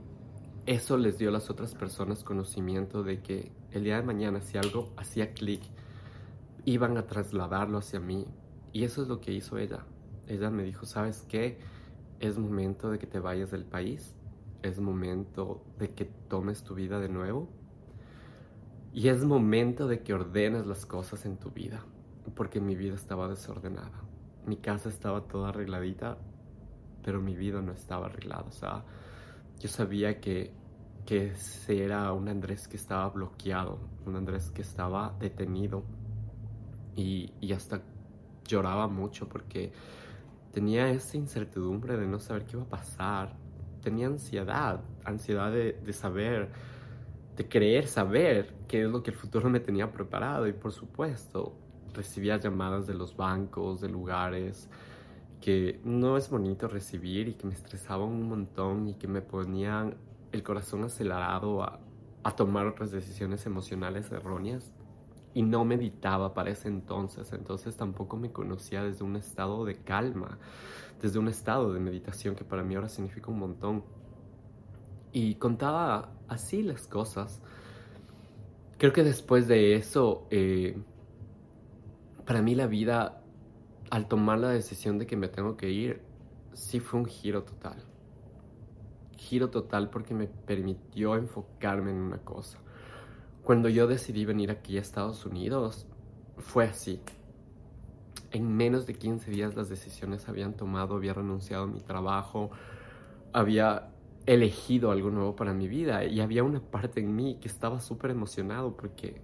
eso 0.66 0.98
les 0.98 1.18
dio 1.18 1.30
a 1.30 1.32
las 1.32 1.50
otras 1.50 1.74
personas 1.74 2.26
conocimiento 2.26 3.02
de 3.02 3.22
que 3.22 3.50
el 3.72 3.86
día 3.86 3.96
de 3.96 4.04
mañana 4.04 4.42
si 4.42 4.58
algo 4.58 4.92
hacía 4.98 5.34
clic, 5.34 5.62
iban 6.66 6.98
a 6.98 7.08
trasladarlo 7.08 7.78
hacia 7.78 8.02
mí. 8.02 8.28
Y 8.74 8.84
eso 8.84 9.02
es 9.02 9.08
lo 9.08 9.22
que 9.22 9.32
hizo 9.32 9.58
ella. 9.58 9.86
Ella 10.28 10.50
me 10.50 10.64
dijo, 10.64 10.86
¿sabes 10.86 11.26
qué? 11.30 11.60
Es 12.20 12.38
momento 12.38 12.92
de 12.92 13.00
que 13.00 13.08
te 13.08 13.20
vayas 13.20 13.52
del 13.52 13.64
país. 13.64 14.14
Es 14.64 14.82
momento 14.82 15.64
de 15.80 15.92
que 15.92 16.04
tomes 16.04 16.66
tu 16.66 16.76
vida 16.76 17.00
de 17.00 17.08
nuevo. 17.08 17.48
Y 18.92 19.08
es 19.08 19.24
momento 19.24 19.88
de 19.88 20.02
que 20.02 20.14
ordenes 20.14 20.68
las 20.68 20.86
cosas 20.86 21.26
en 21.26 21.38
tu 21.38 21.52
vida. 21.52 21.86
Porque 22.36 22.60
mi 22.60 22.76
vida 22.76 22.96
estaba 22.96 23.30
desordenada. 23.30 24.02
Mi 24.46 24.58
casa 24.58 24.90
estaba 24.90 25.22
toda 25.22 25.50
arregladita, 25.50 26.18
pero 27.02 27.22
mi 27.22 27.34
vida 27.34 27.62
no 27.62 27.72
estaba 27.72 28.08
arreglada. 28.08 28.44
O 28.50 28.52
sea, 28.52 28.84
yo 29.60 29.70
sabía 29.70 30.20
que, 30.20 30.52
que 31.06 31.28
ese 31.28 31.84
era 31.84 32.12
un 32.14 32.28
Andrés 32.30 32.68
que 32.68 32.78
estaba 32.78 33.10
bloqueado, 33.10 33.80
un 34.06 34.16
Andrés 34.16 34.52
que 34.52 34.62
estaba 34.62 35.16
detenido. 35.20 35.84
Y, 36.96 37.34
y 37.42 37.54
hasta 37.54 37.82
lloraba 38.46 38.88
mucho 38.88 39.28
porque 39.28 39.72
tenía 40.52 40.90
esa 40.90 41.18
incertidumbre 41.18 41.98
de 41.98 42.06
no 42.06 42.20
saber 42.20 42.46
qué 42.46 42.58
iba 42.58 42.64
a 42.64 42.70
pasar. 42.70 43.36
Tenía 43.82 44.08
ansiedad, 44.08 44.82
ansiedad 45.04 45.52
de, 45.52 45.74
de 45.74 45.94
saber, 45.94 46.50
de 47.36 47.48
creer 47.48 47.88
saber 47.88 48.54
qué 48.68 48.84
es 48.84 48.90
lo 48.90 49.02
que 49.02 49.12
el 49.12 49.18
futuro 49.18 49.50
me 49.50 49.60
tenía 49.60 49.92
preparado. 49.92 50.48
Y 50.48 50.54
por 50.54 50.72
supuesto, 50.72 51.56
recibía 51.94 52.38
llamadas 52.38 52.88
de 52.88 52.94
los 52.94 53.16
bancos, 53.16 53.82
de 53.82 53.90
lugares, 53.90 54.70
que 55.44 55.82
no 55.84 56.16
es 56.16 56.30
bonito 56.30 56.70
recibir 56.70 57.28
y 57.28 57.34
que 57.34 57.46
me 57.46 57.54
estresaban 57.54 58.08
un 58.08 58.30
montón 58.30 58.88
y 58.88 58.94
que 58.94 59.10
me 59.10 59.22
ponían 59.22 59.98
el 60.32 60.42
corazón 60.42 60.86
acelerado 60.86 61.62
a, 61.62 61.82
tomar 62.38 62.66
otras 62.66 62.92
decisiones 62.92 63.46
emocionales 63.46 64.10
erróneas 64.10 64.72
y 65.34 65.42
no 65.42 65.66
meditaba 65.66 66.34
para 66.34 66.52
ese 66.52 66.70
entonces, 66.70 67.34
entonces 67.34 67.76
tampoco 67.76 68.16
me 68.16 68.32
conocía 68.32 68.86
desde 68.86 69.04
un 69.04 69.18
estado 69.18 69.66
de 69.66 69.76
calma, 69.76 70.40
desde 71.02 71.20
un 71.20 71.28
estado 71.28 71.74
de 71.74 71.82
meditación 71.82 72.36
que 72.36 72.46
para 72.46 72.64
mí 72.64 72.76
ahora 72.76 72.88
significa 72.88 73.30
un 73.30 73.40
montón. 73.40 73.84
Y 75.12 75.36
contaba 75.36 76.14
así 76.30 76.64
las 76.64 76.88
cosas. 76.88 77.42
Creo 78.78 78.94
que 78.94 79.04
después 79.04 79.50
de 79.50 79.76
eso, 79.76 80.26
eh, 80.32 80.78
para 82.26 82.42
mí 82.42 82.56
la 82.56 82.68
vida 82.68 83.23
al 83.94 84.08
tomar 84.08 84.40
la 84.40 84.50
decisión 84.50 84.98
de 84.98 85.06
que 85.06 85.16
me 85.16 85.28
tengo 85.28 85.56
que 85.56 85.70
ir, 85.70 86.02
sí 86.54 86.80
fue 86.80 87.00
un 87.00 87.06
giro 87.06 87.44
total. 87.44 87.78
Giro 89.18 89.52
total 89.52 89.92
porque 89.92 90.16
me 90.16 90.26
permitió 90.26 91.16
enfocarme 91.16 91.92
en 91.92 91.98
una 91.98 92.18
cosa. 92.18 92.58
Cuando 93.44 93.70
yo 93.70 93.86
decidí 93.86 94.26
venir 94.26 94.50
aquí 94.50 94.80
a 94.80 94.82
Estados 94.82 95.28
Unidos, 95.28 95.86
fue 96.40 96.66
así. 96.66 97.02
En 98.32 98.58
menos 98.58 98.88
de 98.88 98.96
15 98.96 99.30
días 99.30 99.56
las 99.56 99.70
decisiones 99.70 100.28
habían 100.28 100.56
tomado, 100.56 100.96
había 100.96 101.14
renunciado 101.14 101.66
a 101.66 101.68
mi 101.68 101.80
trabajo, 101.80 102.50
había 103.32 103.92
elegido 104.26 104.90
algo 104.90 105.12
nuevo 105.12 105.36
para 105.36 105.54
mi 105.54 105.68
vida 105.68 106.04
y 106.04 106.20
había 106.20 106.44
una 106.44 106.62
parte 106.62 107.00
en 107.00 107.16
mí 107.16 107.38
que 107.40 107.48
estaba 107.48 107.80
súper 107.80 108.10
emocionado 108.10 108.76
porque 108.76 109.22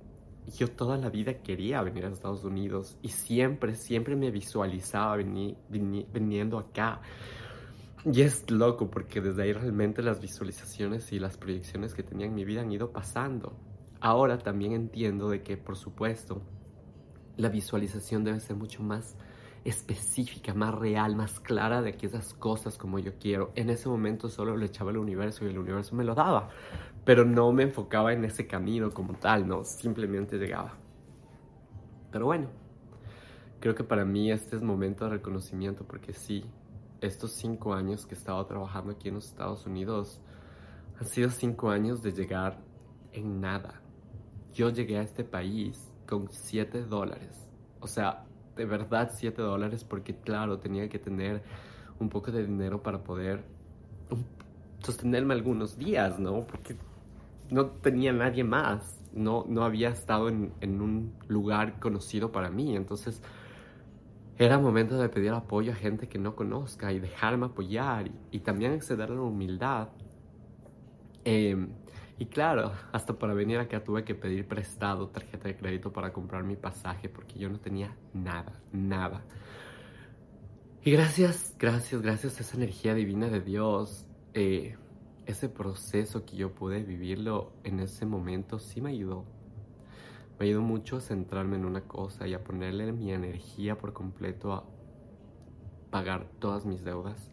yo 0.57 0.69
toda 0.69 0.97
la 0.97 1.09
vida 1.09 1.35
quería 1.35 1.81
venir 1.81 2.05
a 2.05 2.09
Estados 2.09 2.43
Unidos 2.43 2.97
y 3.01 3.09
siempre, 3.09 3.75
siempre 3.75 4.15
me 4.15 4.31
visualizaba 4.31 5.17
viniendo 5.17 6.57
acá. 6.57 7.01
Y 8.05 8.21
es 8.21 8.49
loco 8.49 8.89
porque 8.89 9.19
desde 9.19 9.43
ahí 9.43 9.53
realmente 9.53 10.01
las 10.01 10.21
visualizaciones 10.21 11.11
y 11.11 11.19
las 11.19 11.37
proyecciones 11.37 11.93
que 11.93 12.03
tenía 12.03 12.27
en 12.27 12.35
mi 12.35 12.45
vida 12.45 12.61
han 12.61 12.71
ido 12.71 12.91
pasando. 12.91 13.57
Ahora 13.99 14.37
también 14.37 14.71
entiendo 14.71 15.29
de 15.29 15.43
que, 15.43 15.57
por 15.57 15.75
supuesto, 15.75 16.41
la 17.35 17.49
visualización 17.49 18.23
debe 18.23 18.39
ser 18.39 18.55
mucho 18.55 18.81
más 18.83 19.17
específica, 19.65 20.53
más 20.53 20.73
real, 20.73 21.15
más 21.15 21.39
clara 21.39 21.81
de 21.81 21.93
que 21.93 22.05
esas 22.05 22.33
cosas 22.33 22.77
como 22.77 22.99
yo 22.99 23.13
quiero. 23.19 23.51
En 23.55 23.69
ese 23.69 23.89
momento 23.89 24.29
solo 24.29 24.55
le 24.55 24.67
echaba 24.67 24.91
al 24.91 24.97
universo 24.97 25.45
y 25.45 25.49
el 25.49 25.59
universo 25.59 25.95
me 25.95 26.03
lo 26.03 26.15
daba, 26.15 26.49
pero 27.09 27.25
no 27.25 27.51
me 27.51 27.63
enfocaba 27.63 28.13
en 28.13 28.23
ese 28.23 28.45
camino 28.45 28.91
como 28.91 29.15
tal, 29.15 29.47
no, 29.47 29.63
simplemente 29.63 30.37
llegaba. 30.37 30.73
Pero 32.11 32.27
bueno, 32.27 32.49
creo 33.59 33.73
que 33.73 33.83
para 33.83 34.05
mí 34.05 34.31
este 34.31 34.55
es 34.55 34.61
momento 34.61 35.05
de 35.05 35.09
reconocimiento 35.13 35.83
porque 35.85 36.13
sí, 36.13 36.45
estos 37.01 37.31
cinco 37.31 37.73
años 37.73 38.05
que 38.05 38.13
he 38.13 38.17
estado 38.19 38.45
trabajando 38.45 38.91
aquí 38.91 39.07
en 39.07 39.15
los 39.15 39.25
Estados 39.25 39.65
Unidos 39.65 40.21
han 40.99 41.07
sido 41.07 41.31
cinco 41.31 41.71
años 41.71 42.03
de 42.03 42.11
llegar 42.11 42.59
en 43.11 43.41
nada. 43.41 43.81
Yo 44.53 44.69
llegué 44.69 44.99
a 44.99 45.01
este 45.01 45.23
país 45.23 45.91
con 46.07 46.29
siete 46.29 46.83
dólares. 46.83 47.49
O 47.79 47.87
sea, 47.87 48.27
de 48.55 48.65
verdad 48.65 49.09
7 49.11 49.41
dólares 49.41 49.83
porque 49.83 50.15
claro, 50.15 50.59
tenía 50.59 50.87
que 50.89 50.99
tener 50.99 51.41
un 51.97 52.07
poco 52.07 52.31
de 52.31 52.45
dinero 52.45 52.83
para 52.83 53.01
poder 53.01 53.43
sostenerme 54.83 55.33
algunos 55.33 55.75
días, 55.75 56.19
¿no? 56.19 56.45
Porque 56.45 56.77
no 57.49 57.67
tenía 57.67 58.13
nadie 58.13 58.43
más, 58.43 59.01
no, 59.13 59.45
no 59.47 59.63
había 59.63 59.89
estado 59.89 60.29
en, 60.29 60.53
en 60.61 60.81
un 60.81 61.13
lugar 61.27 61.79
conocido 61.79 62.31
para 62.31 62.49
mí, 62.49 62.75
entonces 62.75 63.21
era 64.39 64.57
momento 64.57 64.97
de 64.97 65.09
pedir 65.09 65.31
apoyo 65.31 65.73
a 65.73 65.75
gente 65.75 66.07
que 66.07 66.17
no 66.17 66.33
conozca 66.33 66.93
y 66.93 66.99
dejarme 66.99 67.47
apoyar 67.47 68.09
y, 68.31 68.39
también 68.39 68.71
acceder 68.71 69.11
a 69.11 69.13
la 69.13 69.21
humildad. 69.21 69.89
Eh, 71.25 71.67
y 72.17 72.25
claro, 72.27 72.71
hasta 72.93 73.19
para 73.19 73.33
venir 73.33 73.59
acá 73.59 73.83
tuve 73.83 74.05
que 74.05 74.15
pedir 74.15 74.47
prestado 74.47 75.09
tarjeta 75.09 75.49
de 75.49 75.57
crédito 75.57 75.91
para 75.91 76.13
comprar 76.13 76.43
mi 76.43 76.55
pasaje 76.55 77.09
porque 77.09 77.37
yo 77.37 77.49
no 77.49 77.59
tenía 77.59 77.93
nada, 78.13 78.53
nada. 78.71 79.25
Y 80.85 80.91
gracias, 80.91 81.53
gracias, 81.59 82.01
gracias 82.01 82.37
a 82.37 82.43
esa 82.43 82.55
energía 82.55 82.93
divina 82.93 83.27
de 83.27 83.41
Dios, 83.41 84.05
eh, 84.33 84.77
ese 85.31 85.49
proceso 85.49 86.25
que 86.25 86.35
yo 86.35 86.53
pude 86.53 86.83
vivirlo 86.83 87.53
en 87.63 87.79
ese 87.79 88.05
momento 88.05 88.59
sí 88.59 88.81
me 88.81 88.91
ayudó. 88.91 89.25
Me 90.39 90.45
ayudó 90.45 90.61
mucho 90.61 90.97
a 90.97 91.01
centrarme 91.01 91.57
en 91.57 91.65
una 91.65 91.81
cosa 91.81 92.27
y 92.27 92.33
a 92.33 92.43
ponerle 92.43 92.91
mi 92.91 93.11
energía 93.11 93.77
por 93.77 93.93
completo 93.93 94.53
a 94.53 94.63
pagar 95.91 96.27
todas 96.39 96.65
mis 96.65 96.83
deudas 96.83 97.29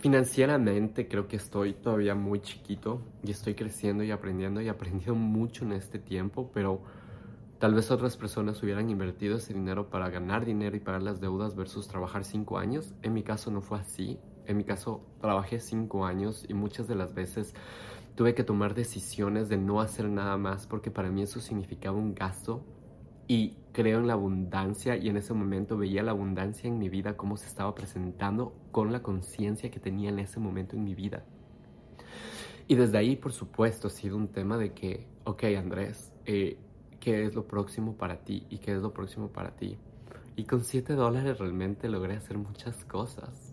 Financieramente 0.00 1.08
creo 1.08 1.26
que 1.26 1.36
estoy 1.36 1.72
todavía 1.72 2.14
muy 2.14 2.40
chiquito 2.40 3.00
y 3.22 3.30
estoy 3.30 3.54
creciendo 3.54 4.04
y 4.04 4.10
aprendiendo 4.10 4.60
y 4.60 4.68
aprendiendo 4.68 5.14
mucho 5.14 5.64
en 5.64 5.72
este 5.72 5.98
tiempo, 5.98 6.50
pero 6.52 6.82
tal 7.58 7.74
vez 7.74 7.90
otras 7.90 8.18
personas 8.18 8.62
hubieran 8.62 8.90
invertido 8.90 9.38
ese 9.38 9.54
dinero 9.54 9.88
para 9.88 10.10
ganar 10.10 10.44
dinero 10.44 10.76
y 10.76 10.80
pagar 10.80 11.02
las 11.02 11.18
deudas 11.18 11.56
versus 11.56 11.88
trabajar 11.88 12.24
cinco 12.24 12.58
años. 12.58 12.92
En 13.00 13.14
mi 13.14 13.22
caso 13.22 13.50
no 13.50 13.62
fue 13.62 13.78
así. 13.78 14.18
En 14.46 14.56
mi 14.56 14.64
caso 14.64 15.02
trabajé 15.20 15.60
cinco 15.60 16.04
años 16.04 16.44
y 16.48 16.54
muchas 16.54 16.88
de 16.88 16.94
las 16.94 17.14
veces 17.14 17.54
tuve 18.14 18.34
que 18.34 18.44
tomar 18.44 18.74
decisiones 18.74 19.48
de 19.48 19.56
no 19.56 19.80
hacer 19.80 20.08
nada 20.08 20.36
más 20.36 20.66
porque 20.66 20.90
para 20.90 21.10
mí 21.10 21.22
eso 21.22 21.40
significaba 21.40 21.96
un 21.96 22.14
gasto 22.14 22.64
y 23.28 23.56
creo 23.72 24.00
en 24.00 24.08
la 24.08 24.14
abundancia 24.14 24.96
y 24.96 25.08
en 25.08 25.16
ese 25.16 25.34
momento 25.34 25.76
veía 25.76 26.02
la 26.02 26.10
abundancia 26.10 26.66
en 26.66 26.78
mi 26.78 26.88
vida, 26.88 27.16
cómo 27.16 27.36
se 27.36 27.46
estaba 27.46 27.74
presentando 27.74 28.52
con 28.72 28.90
la 28.90 29.02
conciencia 29.02 29.70
que 29.70 29.78
tenía 29.78 30.08
en 30.08 30.18
ese 30.18 30.40
momento 30.40 30.74
en 30.74 30.82
mi 30.82 30.94
vida. 30.96 31.24
Y 32.66 32.74
desde 32.74 32.98
ahí, 32.98 33.16
por 33.16 33.32
supuesto, 33.32 33.88
ha 33.88 33.90
sido 33.90 34.16
un 34.16 34.28
tema 34.28 34.58
de 34.58 34.72
que, 34.72 35.06
ok, 35.24 35.44
Andrés, 35.56 36.12
eh, 36.26 36.58
¿qué 36.98 37.24
es 37.24 37.34
lo 37.34 37.46
próximo 37.46 37.96
para 37.96 38.16
ti? 38.24 38.46
¿Y 38.50 38.58
qué 38.58 38.72
es 38.72 38.82
lo 38.82 38.92
próximo 38.92 39.28
para 39.28 39.56
ti? 39.56 39.78
Y 40.36 40.44
con 40.44 40.64
7 40.64 40.94
dólares 40.94 41.38
realmente 41.38 41.88
logré 41.88 42.16
hacer 42.16 42.38
muchas 42.38 42.84
cosas, 42.84 43.49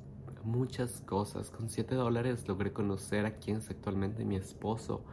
muchas 0.47 1.01
cosas. 1.01 1.51
Con 1.51 1.69
7 1.69 1.93
dólares 1.95 2.47
logré 2.47 2.71
conocer 2.71 3.25
a 3.25 3.35
quién 3.35 3.57
es 3.57 3.69
actualmente 3.69 4.25
mi 4.25 4.37
esposo, 4.37 5.03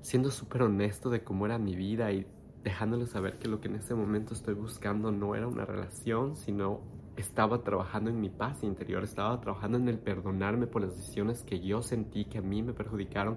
siendo 0.00 0.30
súper 0.30 0.62
honesto 0.62 1.10
de 1.10 1.22
cómo 1.22 1.46
era 1.46 1.58
mi 1.58 1.76
vida 1.76 2.10
y 2.10 2.26
dejándole 2.64 3.06
saber 3.06 3.38
que 3.38 3.48
lo 3.48 3.60
que 3.60 3.68
en 3.68 3.76
ese 3.76 3.94
momento 3.94 4.34
estoy 4.34 4.54
buscando 4.54 5.12
no 5.12 5.34
era 5.34 5.46
una 5.46 5.64
relación, 5.64 6.36
sino 6.36 6.80
estaba 7.16 7.62
trabajando 7.62 8.08
en 8.10 8.20
mi 8.20 8.30
paz 8.30 8.62
interior, 8.62 9.04
estaba 9.04 9.38
trabajando 9.40 9.76
en 9.76 9.88
el 9.88 9.98
perdonarme 9.98 10.66
por 10.66 10.82
las 10.82 10.96
decisiones 10.96 11.42
que 11.42 11.60
yo 11.60 11.82
sentí 11.82 12.24
que 12.24 12.38
a 12.38 12.42
mí 12.42 12.62
me 12.62 12.72
perjudicaron 12.72 13.36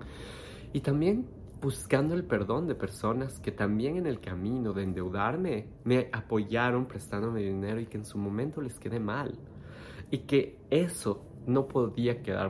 y 0.71 0.79
también 0.79 1.27
buscando 1.61 2.13
el 2.13 2.23
perdón 2.23 2.67
de 2.67 2.75
personas 2.75 3.39
que 3.39 3.51
también 3.51 3.97
en 3.97 4.07
el 4.07 4.21
camino 4.21 4.71
de 4.71 4.83
endeudarme 4.83 5.67
me 5.83 6.09
apoyaron 6.13 6.85
prestándome 6.85 7.41
dinero 7.41 7.79
y 7.81 7.87
que 7.87 7.97
en 7.97 8.05
su 8.05 8.17
momento 8.17 8.61
les 8.61 8.79
quedé 8.79 8.99
mal 8.99 9.37
y 10.15 10.19
que 10.19 10.57
eso 10.69 11.25
no 11.45 11.67
podía 11.67 12.23
quedar 12.23 12.49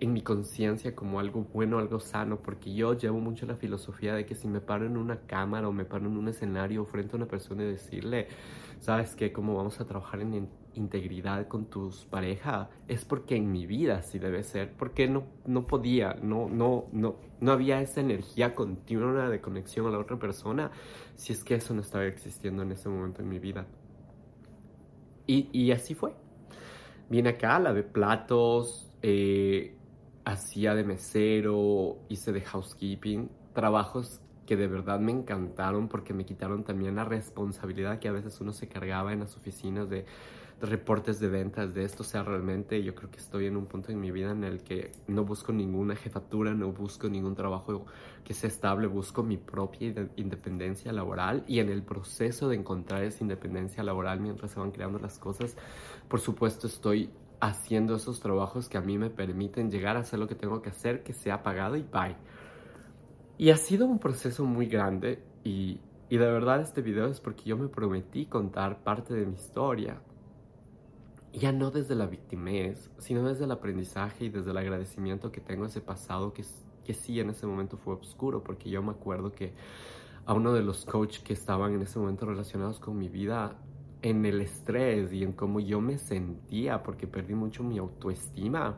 en 0.00 0.12
mi 0.12 0.20
conciencia 0.20 0.96
como 0.96 1.20
algo 1.20 1.46
bueno, 1.54 1.78
algo 1.78 2.00
sano, 2.00 2.40
porque 2.40 2.74
yo 2.74 2.94
llevo 2.94 3.20
mucho 3.20 3.46
la 3.46 3.54
filosofía 3.54 4.16
de 4.16 4.26
que 4.26 4.34
si 4.34 4.48
me 4.48 4.60
paro 4.60 4.84
en 4.84 4.96
una 4.96 5.20
cámara 5.20 5.68
o 5.68 5.72
me 5.72 5.84
paro 5.84 6.06
en 6.06 6.16
un 6.16 6.26
escenario 6.26 6.84
frente 6.86 7.12
a 7.12 7.18
una 7.18 7.26
persona 7.26 7.62
y 7.62 7.66
decirle, 7.66 8.26
¿sabes 8.80 9.14
qué? 9.14 9.32
¿Cómo 9.32 9.54
vamos 9.54 9.80
a 9.80 9.84
trabajar 9.84 10.22
en, 10.22 10.48
integridad 10.74 11.46
con 11.46 11.66
tus 11.66 12.04
pareja 12.06 12.68
es 12.88 13.04
porque 13.04 13.36
en 13.36 13.52
mi 13.52 13.64
vida 13.64 14.02
sí 14.02 14.18
debe 14.18 14.42
ser, 14.42 14.72
porque 14.72 15.06
no, 15.06 15.22
no 15.46 15.68
podía, 15.68 16.14
no, 16.20 16.48
no, 16.48 16.86
no, 16.90 17.14
no 17.40 17.52
había 17.52 17.80
esa 17.80 18.00
energía 18.00 18.56
continua 18.56 19.28
de 19.28 19.40
conexión 19.40 19.86
a 19.86 19.90
la 19.90 20.00
otra 20.00 20.18
persona 20.18 20.72
si 21.14 21.32
es 21.32 21.44
que 21.44 21.54
eso 21.54 21.74
no 21.74 21.80
estaba 21.80 22.06
existiendo 22.06 22.64
en 22.64 22.72
ese 22.72 22.88
momento 22.88 23.22
en 23.22 23.28
mi 23.28 23.38
vida. 23.38 23.68
Y, 25.28 25.48
y 25.52 25.70
así 25.70 25.94
fue. 25.94 26.23
Vine 27.08 27.30
acá, 27.30 27.58
lavé 27.58 27.82
platos, 27.82 28.90
eh, 29.02 29.76
hacía 30.24 30.74
de 30.74 30.84
mesero, 30.84 31.98
hice 32.08 32.32
de 32.32 32.40
housekeeping, 32.40 33.30
trabajos 33.52 34.20
que 34.46 34.56
de 34.56 34.66
verdad 34.66 35.00
me 35.00 35.12
encantaron 35.12 35.88
porque 35.88 36.12
me 36.12 36.24
quitaron 36.24 36.64
también 36.64 36.96
la 36.96 37.04
responsabilidad 37.04 37.98
que 37.98 38.08
a 38.08 38.12
veces 38.12 38.40
uno 38.40 38.52
se 38.52 38.68
cargaba 38.68 39.12
en 39.12 39.20
las 39.20 39.36
oficinas 39.36 39.88
de, 39.88 40.04
reportes 40.60 41.20
de 41.20 41.28
ventas, 41.28 41.74
de 41.74 41.84
esto. 41.84 42.02
O 42.02 42.06
sea, 42.06 42.22
realmente 42.22 42.82
yo 42.82 42.94
creo 42.94 43.10
que 43.10 43.18
estoy 43.18 43.46
en 43.46 43.56
un 43.56 43.66
punto 43.66 43.92
en 43.92 44.00
mi 44.00 44.10
vida 44.10 44.30
en 44.30 44.44
el 44.44 44.62
que 44.62 44.92
no 45.06 45.24
busco 45.24 45.52
ninguna 45.52 45.96
jefatura, 45.96 46.54
no 46.54 46.72
busco 46.72 47.08
ningún 47.08 47.34
trabajo 47.34 47.86
que 48.24 48.34
sea 48.34 48.48
estable, 48.48 48.86
busco 48.86 49.22
mi 49.22 49.36
propia 49.36 50.08
independencia 50.16 50.92
laboral 50.92 51.44
y 51.46 51.58
en 51.58 51.68
el 51.68 51.82
proceso 51.82 52.48
de 52.48 52.56
encontrar 52.56 53.04
esa 53.04 53.22
independencia 53.22 53.82
laboral 53.82 54.20
mientras 54.20 54.52
se 54.52 54.60
van 54.60 54.70
creando 54.70 54.98
las 54.98 55.18
cosas, 55.18 55.56
por 56.08 56.20
supuesto 56.20 56.66
estoy 56.66 57.10
haciendo 57.40 57.96
esos 57.96 58.20
trabajos 58.20 58.68
que 58.68 58.78
a 58.78 58.80
mí 58.80 58.96
me 58.96 59.10
permiten 59.10 59.70
llegar 59.70 59.96
a 59.96 60.00
hacer 60.00 60.18
lo 60.18 60.26
que 60.26 60.34
tengo 60.34 60.62
que 60.62 60.70
hacer, 60.70 61.02
que 61.02 61.12
sea 61.12 61.42
pagado 61.42 61.76
y 61.76 61.82
bye. 61.82 62.16
Y 63.36 63.50
ha 63.50 63.56
sido 63.56 63.86
un 63.86 63.98
proceso 63.98 64.44
muy 64.44 64.66
grande 64.66 65.22
y, 65.42 65.80
y 66.08 66.16
de 66.16 66.26
verdad 66.26 66.62
este 66.62 66.80
video 66.80 67.08
es 67.08 67.20
porque 67.20 67.44
yo 67.44 67.58
me 67.58 67.68
prometí 67.68 68.26
contar 68.26 68.82
parte 68.82 69.12
de 69.12 69.26
mi 69.26 69.34
historia. 69.34 70.00
Ya 71.34 71.52
no 71.52 71.70
desde 71.70 71.94
la 71.94 72.06
victimez, 72.06 72.90
sino 72.98 73.28
desde 73.28 73.44
el 73.44 73.50
aprendizaje 73.50 74.26
y 74.26 74.28
desde 74.28 74.52
el 74.52 74.56
agradecimiento 74.56 75.32
que 75.32 75.40
tengo 75.40 75.64
a 75.64 75.66
ese 75.66 75.80
pasado 75.80 76.32
que, 76.32 76.44
que 76.84 76.94
sí 76.94 77.18
en 77.18 77.30
ese 77.30 77.46
momento 77.46 77.76
fue 77.76 77.94
oscuro, 77.94 78.42
porque 78.42 78.70
yo 78.70 78.82
me 78.82 78.92
acuerdo 78.92 79.32
que 79.32 79.52
a 80.26 80.32
uno 80.32 80.52
de 80.52 80.62
los 80.62 80.84
coaches 80.84 81.22
que 81.22 81.32
estaban 81.32 81.74
en 81.74 81.82
ese 81.82 81.98
momento 81.98 82.24
relacionados 82.24 82.78
con 82.78 82.96
mi 82.96 83.08
vida, 83.08 83.58
en 84.02 84.24
el 84.26 84.40
estrés 84.40 85.12
y 85.12 85.24
en 85.24 85.32
cómo 85.32 85.60
yo 85.60 85.80
me 85.80 85.98
sentía, 85.98 86.82
porque 86.82 87.06
perdí 87.06 87.34
mucho 87.34 87.64
mi 87.64 87.78
autoestima, 87.78 88.76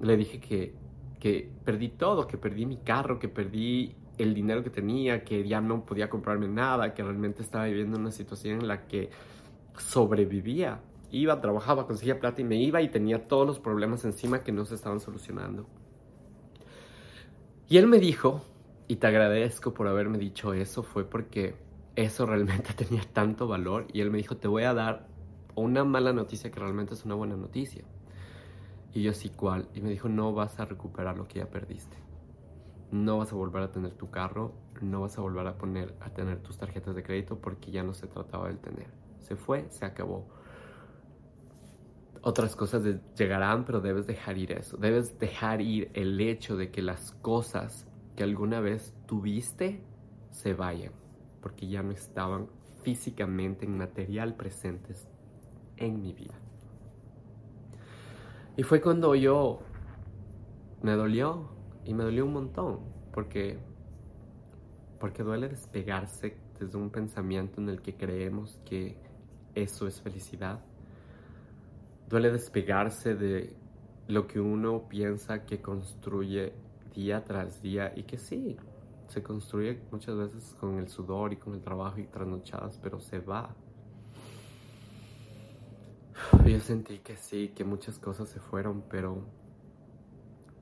le 0.00 0.16
dije 0.16 0.40
que 0.40 0.74
que 1.18 1.50
perdí 1.64 1.88
todo, 1.88 2.26
que 2.26 2.36
perdí 2.36 2.66
mi 2.66 2.76
carro, 2.78 3.18
que 3.18 3.28
perdí 3.28 3.94
el 4.18 4.34
dinero 4.34 4.62
que 4.62 4.70
tenía, 4.70 5.24
que 5.24 5.46
ya 5.46 5.60
no 5.60 5.84
podía 5.84 6.08
comprarme 6.08 6.48
nada, 6.48 6.94
que 6.94 7.02
realmente 7.02 7.42
estaba 7.42 7.64
viviendo 7.64 7.98
una 7.98 8.10
situación 8.10 8.60
en 8.60 8.68
la 8.68 8.86
que 8.86 9.10
sobrevivía. 9.78 10.80
Iba, 11.10 11.40
trabajaba, 11.40 11.86
conseguía 11.86 12.18
plata 12.18 12.40
y 12.40 12.44
me 12.44 12.56
iba 12.56 12.82
y 12.82 12.88
tenía 12.88 13.28
todos 13.28 13.46
los 13.46 13.58
problemas 13.60 14.04
encima 14.04 14.42
que 14.42 14.52
no 14.52 14.64
se 14.64 14.74
estaban 14.74 15.00
solucionando. 15.00 15.66
Y 17.68 17.78
él 17.78 17.86
me 17.86 17.98
dijo, 17.98 18.42
y 18.88 18.96
te 18.96 19.06
agradezco 19.06 19.74
por 19.74 19.88
haberme 19.88 20.18
dicho 20.18 20.52
eso, 20.52 20.82
fue 20.82 21.04
porque 21.04 21.56
eso 21.96 22.26
realmente 22.26 22.72
tenía 22.76 23.02
tanto 23.12 23.48
valor. 23.48 23.86
Y 23.92 24.00
él 24.00 24.10
me 24.10 24.18
dijo, 24.18 24.36
te 24.36 24.48
voy 24.48 24.64
a 24.64 24.74
dar 24.74 25.08
una 25.54 25.84
mala 25.84 26.12
noticia 26.12 26.50
que 26.50 26.60
realmente 26.60 26.94
es 26.94 27.04
una 27.04 27.14
buena 27.14 27.36
noticia. 27.36 27.84
Y 28.94 29.02
yo 29.02 29.12
sí, 29.12 29.30
¿cuál? 29.30 29.68
Y 29.74 29.80
me 29.80 29.90
dijo, 29.90 30.08
no 30.08 30.32
vas 30.32 30.60
a 30.60 30.64
recuperar 30.64 31.16
lo 31.16 31.26
que 31.26 31.40
ya 31.40 31.50
perdiste. 31.50 31.96
No 32.92 33.18
vas 33.18 33.32
a 33.32 33.36
volver 33.36 33.62
a 33.62 33.72
tener 33.72 33.92
tu 33.94 34.10
carro, 34.10 34.52
no 34.80 35.00
vas 35.00 35.18
a 35.18 35.20
volver 35.20 35.46
a, 35.46 35.58
poner, 35.58 35.94
a 36.00 36.10
tener 36.10 36.38
tus 36.38 36.56
tarjetas 36.56 36.94
de 36.94 37.02
crédito 37.02 37.38
porque 37.38 37.70
ya 37.70 37.82
no 37.82 37.94
se 37.94 38.06
trataba 38.06 38.46
del 38.46 38.58
tener. 38.58 38.86
Se 39.18 39.34
fue, 39.34 39.66
se 39.70 39.84
acabó. 39.84 40.28
Otras 42.28 42.56
cosas 42.56 42.82
llegarán, 43.16 43.64
pero 43.64 43.80
debes 43.80 44.08
dejar 44.08 44.36
ir 44.36 44.50
eso. 44.50 44.76
Debes 44.76 45.16
dejar 45.16 45.60
ir 45.60 45.92
el 45.94 46.20
hecho 46.20 46.56
de 46.56 46.72
que 46.72 46.82
las 46.82 47.12
cosas 47.22 47.86
que 48.16 48.24
alguna 48.24 48.58
vez 48.58 48.92
tuviste 49.06 49.80
se 50.32 50.52
vayan, 50.52 50.90
porque 51.40 51.68
ya 51.68 51.84
no 51.84 51.92
estaban 51.92 52.48
físicamente 52.82 53.64
en 53.64 53.78
material 53.78 54.34
presentes 54.34 55.06
en 55.76 56.02
mi 56.02 56.12
vida. 56.12 56.34
Y 58.56 58.64
fue 58.64 58.80
cuando 58.80 59.14
yo 59.14 59.60
me 60.82 60.94
dolió 60.96 61.48
y 61.84 61.94
me 61.94 62.02
dolió 62.02 62.24
un 62.24 62.32
montón, 62.32 62.80
porque, 63.12 63.56
porque 64.98 65.22
duele 65.22 65.48
despegarse 65.48 66.36
desde 66.58 66.76
un 66.76 66.90
pensamiento 66.90 67.60
en 67.60 67.68
el 67.68 67.80
que 67.82 67.94
creemos 67.94 68.58
que 68.64 68.96
eso 69.54 69.86
es 69.86 70.00
felicidad. 70.00 70.58
Duele 72.08 72.30
despegarse 72.30 73.14
de 73.14 73.56
lo 74.08 74.26
que 74.26 74.40
uno 74.40 74.88
piensa 74.88 75.44
que 75.44 75.60
construye 75.60 76.52
día 76.94 77.24
tras 77.24 77.60
día 77.60 77.92
y 77.96 78.04
que 78.04 78.18
sí, 78.18 78.56
se 79.08 79.22
construye 79.22 79.80
muchas 79.90 80.16
veces 80.16 80.56
con 80.58 80.78
el 80.78 80.88
sudor 80.88 81.32
y 81.32 81.36
con 81.36 81.54
el 81.54 81.62
trabajo 81.62 81.98
y 81.98 82.06
trasnochadas, 82.06 82.78
pero 82.82 83.00
se 83.00 83.18
va. 83.18 83.54
Yo 86.44 86.60
sentí 86.60 86.98
que 86.98 87.16
sí, 87.16 87.48
que 87.54 87.64
muchas 87.64 87.98
cosas 87.98 88.28
se 88.28 88.40
fueron, 88.40 88.82
pero 88.88 89.24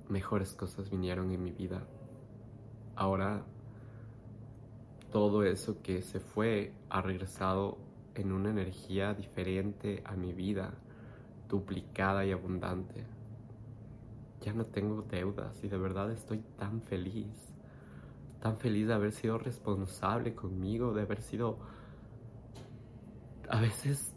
mejores 0.08 0.54
cosas 0.54 0.90
vinieron 0.90 1.30
en 1.30 1.42
mi 1.42 1.52
vida. 1.52 1.86
Ahora 2.96 3.44
todo 5.12 5.44
eso 5.44 5.80
que 5.82 6.02
se 6.02 6.20
fue 6.20 6.72
ha 6.90 7.00
regresado 7.00 7.78
en 8.14 8.32
una 8.32 8.50
energía 8.50 9.14
diferente 9.14 10.02
a 10.04 10.16
mi 10.16 10.32
vida, 10.32 10.74
duplicada 11.54 12.26
y 12.26 12.32
abundante. 12.32 13.06
Ya 14.40 14.52
no 14.52 14.66
tengo 14.66 15.02
deudas 15.02 15.62
y 15.62 15.68
de 15.68 15.78
verdad 15.78 16.10
estoy 16.10 16.38
tan 16.58 16.82
feliz, 16.82 17.54
tan 18.40 18.58
feliz 18.58 18.88
de 18.88 18.94
haber 18.94 19.12
sido 19.12 19.38
responsable 19.38 20.34
conmigo, 20.34 20.92
de 20.92 21.02
haber 21.02 21.22
sido 21.22 21.58
a 23.48 23.60
veces 23.60 24.16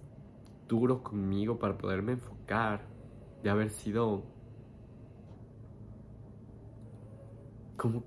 duro 0.68 1.04
conmigo 1.04 1.60
para 1.60 1.78
poderme 1.78 2.14
enfocar, 2.14 2.82
de 3.44 3.52
haber 3.52 3.70
sido 3.70 4.24
como 7.78 8.04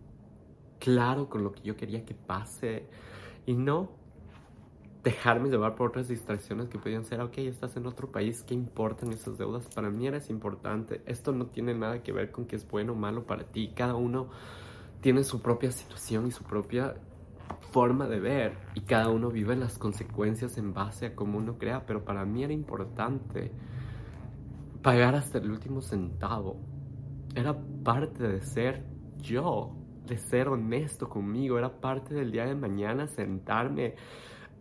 claro 0.81 1.29
con 1.29 1.45
lo 1.45 1.53
que 1.53 1.63
yo 1.63 1.77
quería 1.77 2.05
que 2.05 2.15
pase 2.15 2.89
y 3.47 3.55
no 3.55 4.00
dejarme 5.03 5.49
llevar 5.49 5.75
por 5.77 5.89
otras 5.89 6.09
distracciones 6.09 6.69
que 6.69 6.79
podían 6.79 7.05
ser, 7.05 7.21
ok, 7.21 7.39
estás 7.39 7.77
en 7.77 7.87
otro 7.87 8.11
país, 8.11 8.43
¿qué 8.43 8.55
importan 8.55 9.13
esas 9.13 9.39
deudas? 9.39 9.67
Para 9.75 9.91
mí 9.91 10.07
eres 10.07 10.29
importante. 10.29 11.03
Esto 11.07 11.33
no 11.33 11.47
tiene 11.47 11.75
nada 11.75 12.03
que 12.03 12.13
ver 12.13 12.31
con 12.31 12.45
que 12.45 12.57
es 12.57 12.69
bueno 12.69 12.93
o 12.93 12.97
malo 12.97 13.25
para 13.25 13.45
ti. 13.45 13.73
Cada 13.75 13.95
uno 13.95 14.29
tiene 15.01 15.25
su 15.25 15.41
propia 15.41 15.73
situación 15.73 16.27
y 16.27 16.31
su 16.31 16.45
propia 16.45 16.97
forma 17.73 18.07
de 18.07 18.21
ver 18.21 18.59
y 18.75 18.81
cada 18.81 19.09
uno 19.09 19.31
vive 19.31 19.57
las 19.57 19.79
consecuencias 19.79 20.59
en 20.59 20.75
base 20.75 21.07
a 21.07 21.15
cómo 21.15 21.39
uno 21.39 21.57
crea, 21.57 21.87
pero 21.87 22.05
para 22.05 22.25
mí 22.25 22.45
era 22.45 22.53
importante 22.53 23.53
pagar 24.83 25.15
hasta 25.15 25.39
el 25.39 25.51
último 25.51 25.81
centavo. 25.81 26.57
Era 27.35 27.57
parte 27.85 28.27
de 28.27 28.41
ser 28.43 28.85
yo, 29.19 29.77
de 30.07 30.19
ser 30.19 30.49
honesto 30.49 31.09
conmigo, 31.09 31.59
era 31.59 31.81
parte 31.81 32.15
del 32.15 32.33
día 32.33 32.45
de 32.45 32.55
mañana 32.55 33.07
sentarme 33.07 33.95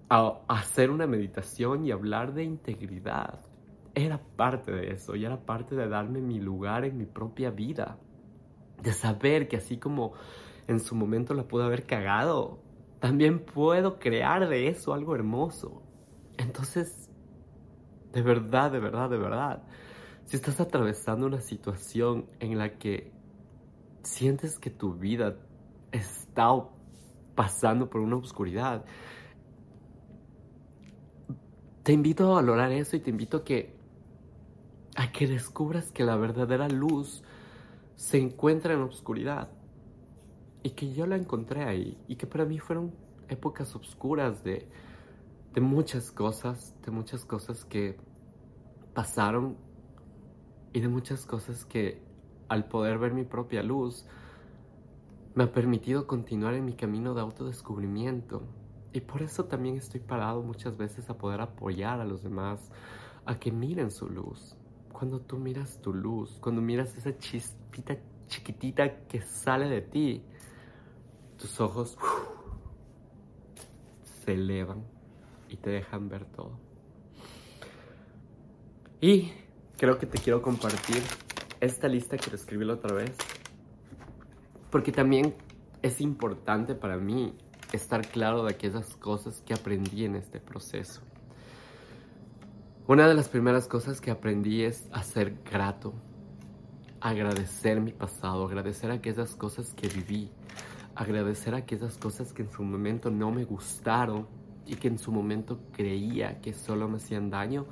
a 0.10 0.41
hacer 0.48 0.89
una 0.89 1.06
meditación 1.06 1.86
y 1.86 1.91
hablar 1.91 2.34
de 2.34 2.43
integridad. 2.43 3.39
Era 3.93 4.19
parte 4.36 4.72
de 4.72 4.91
eso 4.91 5.15
y 5.15 5.26
era 5.26 5.45
parte 5.45 5.76
de 5.76 5.88
darme 5.88 6.19
mi 6.22 6.39
lugar 6.39 6.86
en 6.86 6.98
mi 6.98 7.06
propia 7.06 7.52
vida. 7.52 7.98
De 8.82 8.91
saber 8.91 9.48
que 9.48 9.58
así 9.58 9.78
como 9.78 10.13
en 10.67 10.80
su 10.80 10.95
momento 10.95 11.34
la 11.34 11.48
pude 11.48 11.65
haber 11.65 11.86
cagado, 11.86 12.60
también 13.00 13.39
puedo 13.39 14.00
crear 14.00 14.48
de 14.48 14.67
eso 14.67 14.93
algo 14.93 15.15
hermoso. 15.15 15.84
Entonces, 16.38 17.10
de 18.12 18.22
verdad, 18.22 18.72
de 18.72 18.80
verdad, 18.80 19.10
de 19.10 19.17
verdad, 19.17 19.63
si 20.26 20.36
estás 20.36 20.60
atravesando 20.60 21.28
una 21.28 21.41
situación 21.41 22.26
en 22.39 22.58
la 22.58 22.78
que 22.78 23.12
sientes 24.04 24.58
que 24.58 24.69
tu 24.69 24.93
vida 24.93 25.36
está 25.91 26.50
pasando 27.36 27.89
por 27.89 28.02
una 28.02 28.17
oscuridad, 28.17 28.86
te 31.89 31.93
invito 31.93 32.32
a 32.32 32.36
valorar 32.36 32.71
eso 32.71 32.97
y 32.97 32.99
te 32.99 33.10
invito 33.10 33.38
a 33.38 33.43
que, 33.43 33.73
a 34.95 35.12
que 35.12 35.25
descubras 35.25 35.91
que 35.91 36.04
la 36.04 36.17
verdadera 36.17 36.69
luz 36.69 37.23
se 37.95 38.19
encuentra 38.19 38.75
en 38.75 38.88
la 39.25 39.49
y 40.62 40.69
que 40.69 40.93
yo 40.93 41.08
la 41.08 41.15
encontré 41.15 41.63
ahí 41.63 41.97
y 42.08 42.15
que 42.15 42.28
para 42.28 42.45
mí 42.45 42.60
fueron 42.60 42.93
épocas 43.28 43.75
oscuras 43.75 44.43
de, 44.43 44.67
de 45.52 45.62
muchas 45.62 46.12
cosas, 46.12 46.75
de 46.86 46.91
muchas 46.91 47.25
cosas 47.25 47.65
que 47.65 47.97
pasaron 48.93 49.58
y 50.73 50.82
de 50.82 50.89
muchas 50.89 51.25
cosas 51.25 51.65
que 51.65 52.04
al 52.49 52.65
poder 52.65 52.99
ver 52.99 53.15
mi 53.15 53.23
propia 53.23 53.63
luz 53.63 54.06
me 55.34 55.45
ha 55.45 55.52
permitido 55.52 56.06
continuar 56.06 56.54
en 56.54 56.65
mi 56.65 56.73
camino 56.73 57.15
de 57.15 57.21
autodescubrimiento 57.21 58.43
y 58.91 59.02
por 59.02 59.21
eso 59.21 59.45
también 59.45 59.78
estoy 59.78 59.99
parado 59.99 60.41
muchas 60.41 60.78
veces 60.78 61.10
a 61.10 61.17
poder 61.17 61.41
apoyar 61.41 61.99
a 61.99 62.06
los 62.06 62.23
demás, 62.23 62.71
a 63.25 63.39
que 63.39 63.52
miren 63.52 63.91
su 63.91 64.10
luz. 64.10 64.56
Cuando 64.91 65.19
tú 65.19 65.38
miras 65.38 65.80
tu 65.82 65.93
luz, 65.93 66.38
cuando 66.41 66.62
miras 66.62 66.97
esa 66.97 67.17
chispita 67.17 67.97
chiquitita 68.28 69.08
que 69.08 69.21
sale 69.21 69.67
de 69.67 69.82
ti, 69.82 70.23
tus 71.38 71.60
ojos 71.60 71.97
se 74.04 74.34
elevan 74.34 74.84
y 75.49 75.58
te 75.58 75.69
dejan 75.69 76.10
ver 76.10 76.25
todo. 76.25 76.60
Y 79.02 79.32
creo 79.78 79.97
que 79.97 80.06
te 80.06 80.17
quiero 80.17 80.41
compartir 80.41 81.02
esta 81.60 81.88
lista, 81.88 82.17
quiero 82.17 82.36
escribirla 82.36 82.73
otra 82.73 82.93
vez, 82.93 83.15
porque 84.69 84.91
también 84.91 85.36
es 85.82 86.02
importante 86.02 86.75
para 86.75 86.97
mí 86.97 87.36
estar 87.77 88.08
claro 88.08 88.43
de 88.43 88.51
aquellas 88.51 88.95
cosas 88.95 89.41
que 89.45 89.53
aprendí 89.53 90.05
en 90.05 90.15
este 90.15 90.39
proceso. 90.39 91.01
Una 92.88 93.08
de 93.08 93.13
las 93.13 93.29
primeras 93.29 93.67
cosas 93.67 94.01
que 94.01 94.10
aprendí 94.10 94.63
es 94.63 94.88
a 94.91 95.03
ser 95.03 95.38
grato, 95.43 95.93
agradecer 97.01 97.79
mi 97.79 97.91
pasado, 97.91 98.45
agradecer 98.45 98.89
aquellas 98.89 99.36
cosas 99.36 99.73
que 99.73 99.88
viví, 99.88 100.32
agradecer 100.95 101.53
aquellas 101.53 101.97
cosas 101.97 102.34
que 102.34 102.41
en 102.41 102.51
su 102.51 102.63
momento 102.63 103.12
no 103.12 103.32
me 103.32 103.45
gustaron 103.45 104.27
y 104.65 104.75
que 104.75 104.88
en 104.88 104.97
su 104.97 105.12
momento 105.12 105.60
creía 105.71 106.41
que 106.41 106.53
solo 106.53 106.88
me 106.88 106.97
hacían 106.97 107.29
daño. 107.29 107.67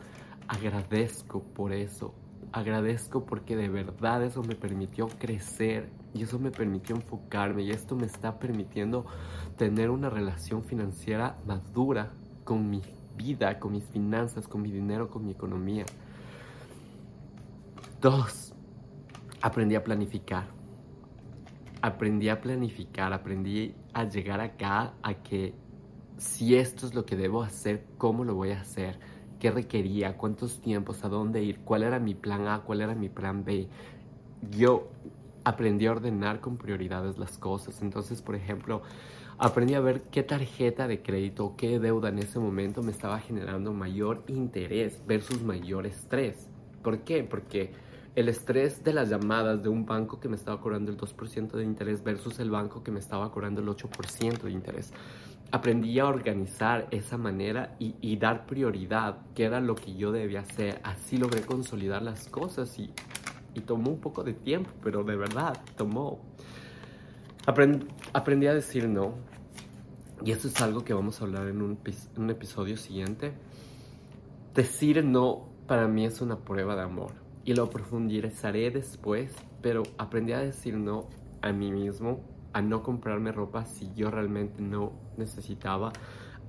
Agradezco 0.48 1.42
por 1.42 1.74
eso, 1.74 2.14
agradezco 2.52 3.26
porque 3.26 3.56
de 3.56 3.70
verdad 3.70 4.24
eso 4.24 4.44
me 4.44 4.56
permitió 4.56 5.08
crecer 5.08 5.90
y 6.14 6.24
eso 6.24 6.40
me 6.40 6.52
permitió 6.52 6.96
enfocarme 6.96 7.64
y 7.64 7.72
esto 7.72 7.96
me 7.96 8.06
está 8.06 8.40
permitiendo 8.40 9.06
tener 9.58 9.90
una 9.90 10.10
relación 10.10 10.64
financiera 10.64 11.38
madura 11.46 12.12
con 12.44 12.70
mi 12.70 12.82
vida, 13.16 13.60
con 13.60 13.74
mis 13.74 13.84
finanzas, 13.86 14.48
con 14.48 14.62
mi 14.62 14.72
dinero, 14.72 15.10
con 15.10 15.26
mi 15.26 15.32
economía. 15.32 15.86
Dos, 18.00 18.54
aprendí 19.42 19.76
a 19.76 19.84
planificar. 19.84 20.48
Aprendí 21.82 22.30
a 22.30 22.42
planificar, 22.42 23.14
aprendí 23.14 23.76
a 23.94 24.04
llegar 24.06 24.40
acá 24.40 24.94
a 25.04 25.14
que 25.16 25.54
si 26.18 26.56
esto 26.56 26.88
es 26.88 26.96
lo 26.96 27.06
que 27.06 27.16
debo 27.16 27.44
hacer, 27.44 27.86
¿cómo 27.98 28.24
lo 28.24 28.34
voy 28.34 28.52
a 28.52 28.62
hacer? 28.62 29.00
¿Qué 29.40 29.52
requería? 29.52 30.18
¿Cuántos 30.18 30.62
tiempos? 30.62 31.04
¿A 31.04 31.10
dónde 31.10 31.44
ir? 31.44 31.60
¿Cuál 31.60 31.84
era 31.84 32.00
mi 32.00 32.16
plan 32.16 32.48
A? 32.48 32.62
¿Cuál 32.62 32.82
era 32.82 32.96
mi 32.96 33.10
plan 33.10 33.44
B? 33.46 33.68
Yo 34.52 34.88
aprendí 35.44 35.86
a 35.86 35.92
ordenar 35.92 36.40
con 36.40 36.58
prioridades 36.58 37.18
las 37.18 37.38
cosas. 37.38 37.82
Entonces, 37.82 38.22
por 38.22 38.36
ejemplo, 38.36 38.82
aprendí 39.38 39.76
a 39.76 39.80
ver 39.80 40.02
qué 40.04 40.24
tarjeta 40.24 40.88
de 40.88 41.02
crédito, 41.02 41.54
qué 41.56 41.80
deuda 41.80 42.10
en 42.10 42.20
ese 42.20 42.40
momento 42.40 42.82
me 42.84 42.92
estaba 42.92 43.20
generando 43.20 43.74
mayor 43.74 44.24
interés 44.28 45.02
versus 45.08 45.44
mayor 45.44 45.86
estrés. 45.86 46.50
¿Por 46.82 47.00
qué? 47.00 47.24
Porque 47.24 47.72
el 48.16 48.30
estrés 48.30 48.84
de 48.84 48.94
las 48.94 49.10
llamadas 49.10 49.62
de 49.62 49.70
un 49.70 49.86
banco 49.86 50.20
que 50.20 50.28
me 50.28 50.36
estaba 50.36 50.60
cobrando 50.60 50.92
el 50.92 50.98
2% 50.98 51.52
de 51.52 51.64
interés 51.64 52.04
versus 52.04 52.40
el 52.40 52.50
banco 52.50 52.84
que 52.84 52.90
me 52.90 53.00
estaba 53.00 53.32
cobrando 53.32 53.62
el 53.62 53.68
8% 53.68 54.42
de 54.42 54.52
interés. 54.52 54.92
Aprendí 55.52 55.98
a 56.00 56.08
organizar 56.08 56.88
esa 56.92 57.18
manera 57.18 57.76
y, 57.80 58.18
dar 58.18 58.46
prioridad, 58.46 59.18
que 59.34 59.46
era 59.46 59.62
lo 59.62 59.76
que 59.76 59.96
yo 59.96 60.12
debía 60.12 60.42
hacer. 60.42 60.80
Así 60.84 61.18
logré 61.18 61.42
consolidar 61.42 62.02
las 62.02 62.28
cosas 62.28 62.78
y, 62.80 62.92
tomó 63.66 63.90
un 63.90 64.00
poco 64.00 64.24
de 64.24 64.34
tiempo, 64.34 64.70
pero 64.84 65.04
de 65.04 65.16
verdad 65.16 65.58
tomó. 65.76 66.20
aprendí 67.46 68.48
a 68.48 68.54
decir 68.54 68.88
no. 68.88 69.16
Y 70.24 70.32
esto 70.32 70.48
es 70.48 70.62
algo 70.62 70.84
que 70.84 70.94
vamos 70.94 71.22
a 71.22 71.26
hablar 71.26 71.48
en 71.48 71.62
un, 71.62 71.80
en 71.86 72.22
un 72.22 72.30
episodio 72.30 72.78
siguiente. 72.78 73.34
Decir 74.54 75.04
no 75.04 75.48
para 75.68 75.88
mí 75.88 76.06
es 76.06 76.22
una 76.22 76.38
prueba 76.38 76.76
de 76.76 76.82
amor 76.84 77.14
y 77.48 77.54
lo 77.54 77.70
profundizaré 77.70 78.72
después, 78.72 79.34
pero 79.62 79.84
aprendí 79.98 80.34
a 80.34 80.40
decir 80.40 80.76
no 80.76 81.08
a 81.42 81.54
mí 81.54 81.72
mismo, 81.72 82.20
a 82.54 82.62
no 82.62 82.84
comprarme 82.84 83.32
ropa 83.32 83.66
si 83.66 83.94
yo 83.94 84.10
realmente 84.10 84.62
no 84.62 84.92
necesitaba, 85.18 85.92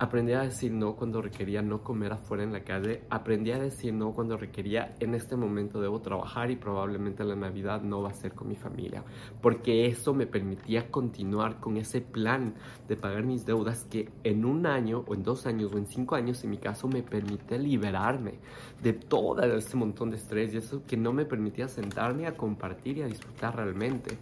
Aprendí 0.01 0.31
a 0.31 0.43
decir 0.43 0.71
no 0.71 0.95
cuando 0.95 1.21
requería 1.21 1.61
no 1.61 1.83
comer 1.83 2.13
afuera 2.13 2.43
en 2.43 2.53
la 2.53 2.63
calle. 2.63 3.03
Aprendí 3.09 3.51
a 3.51 3.59
decir 3.59 3.93
no 3.93 4.13
cuando 4.13 4.37
requería 4.37 4.95
en 5.01 5.13
este 5.13 5.35
momento 5.35 5.81
debo 5.81 5.99
trabajar 5.99 6.51
y 6.51 6.55
probablemente 6.55 7.25
la 7.25 7.35
Navidad 7.35 7.81
no 7.81 8.01
va 8.01 8.11
a 8.11 8.13
ser 8.13 8.31
con 8.31 8.47
mi 8.47 8.55
familia. 8.55 9.03
Porque 9.41 9.87
eso 9.87 10.13
me 10.13 10.25
permitía 10.25 10.89
continuar 10.89 11.59
con 11.59 11.75
ese 11.75 11.99
plan 11.99 12.55
de 12.87 12.95
pagar 12.95 13.25
mis 13.25 13.45
deudas 13.45 13.83
que 13.83 14.09
en 14.23 14.45
un 14.45 14.67
año 14.67 15.03
o 15.05 15.13
en 15.15 15.23
dos 15.23 15.45
años 15.45 15.73
o 15.73 15.77
en 15.77 15.85
cinco 15.85 16.15
años 16.15 16.41
en 16.45 16.51
mi 16.51 16.59
caso 16.59 16.87
me 16.87 17.03
permite 17.03 17.59
liberarme 17.59 18.35
de 18.81 18.93
todo 18.93 19.43
ese 19.43 19.75
montón 19.75 20.11
de 20.11 20.15
estrés 20.15 20.53
y 20.53 20.57
eso 20.59 20.81
que 20.87 20.95
no 20.95 21.11
me 21.11 21.25
permitía 21.25 21.67
sentarme 21.67 22.25
a 22.25 22.37
compartir 22.37 22.99
y 22.99 23.01
a 23.01 23.07
disfrutar 23.07 23.57
realmente. 23.57 24.17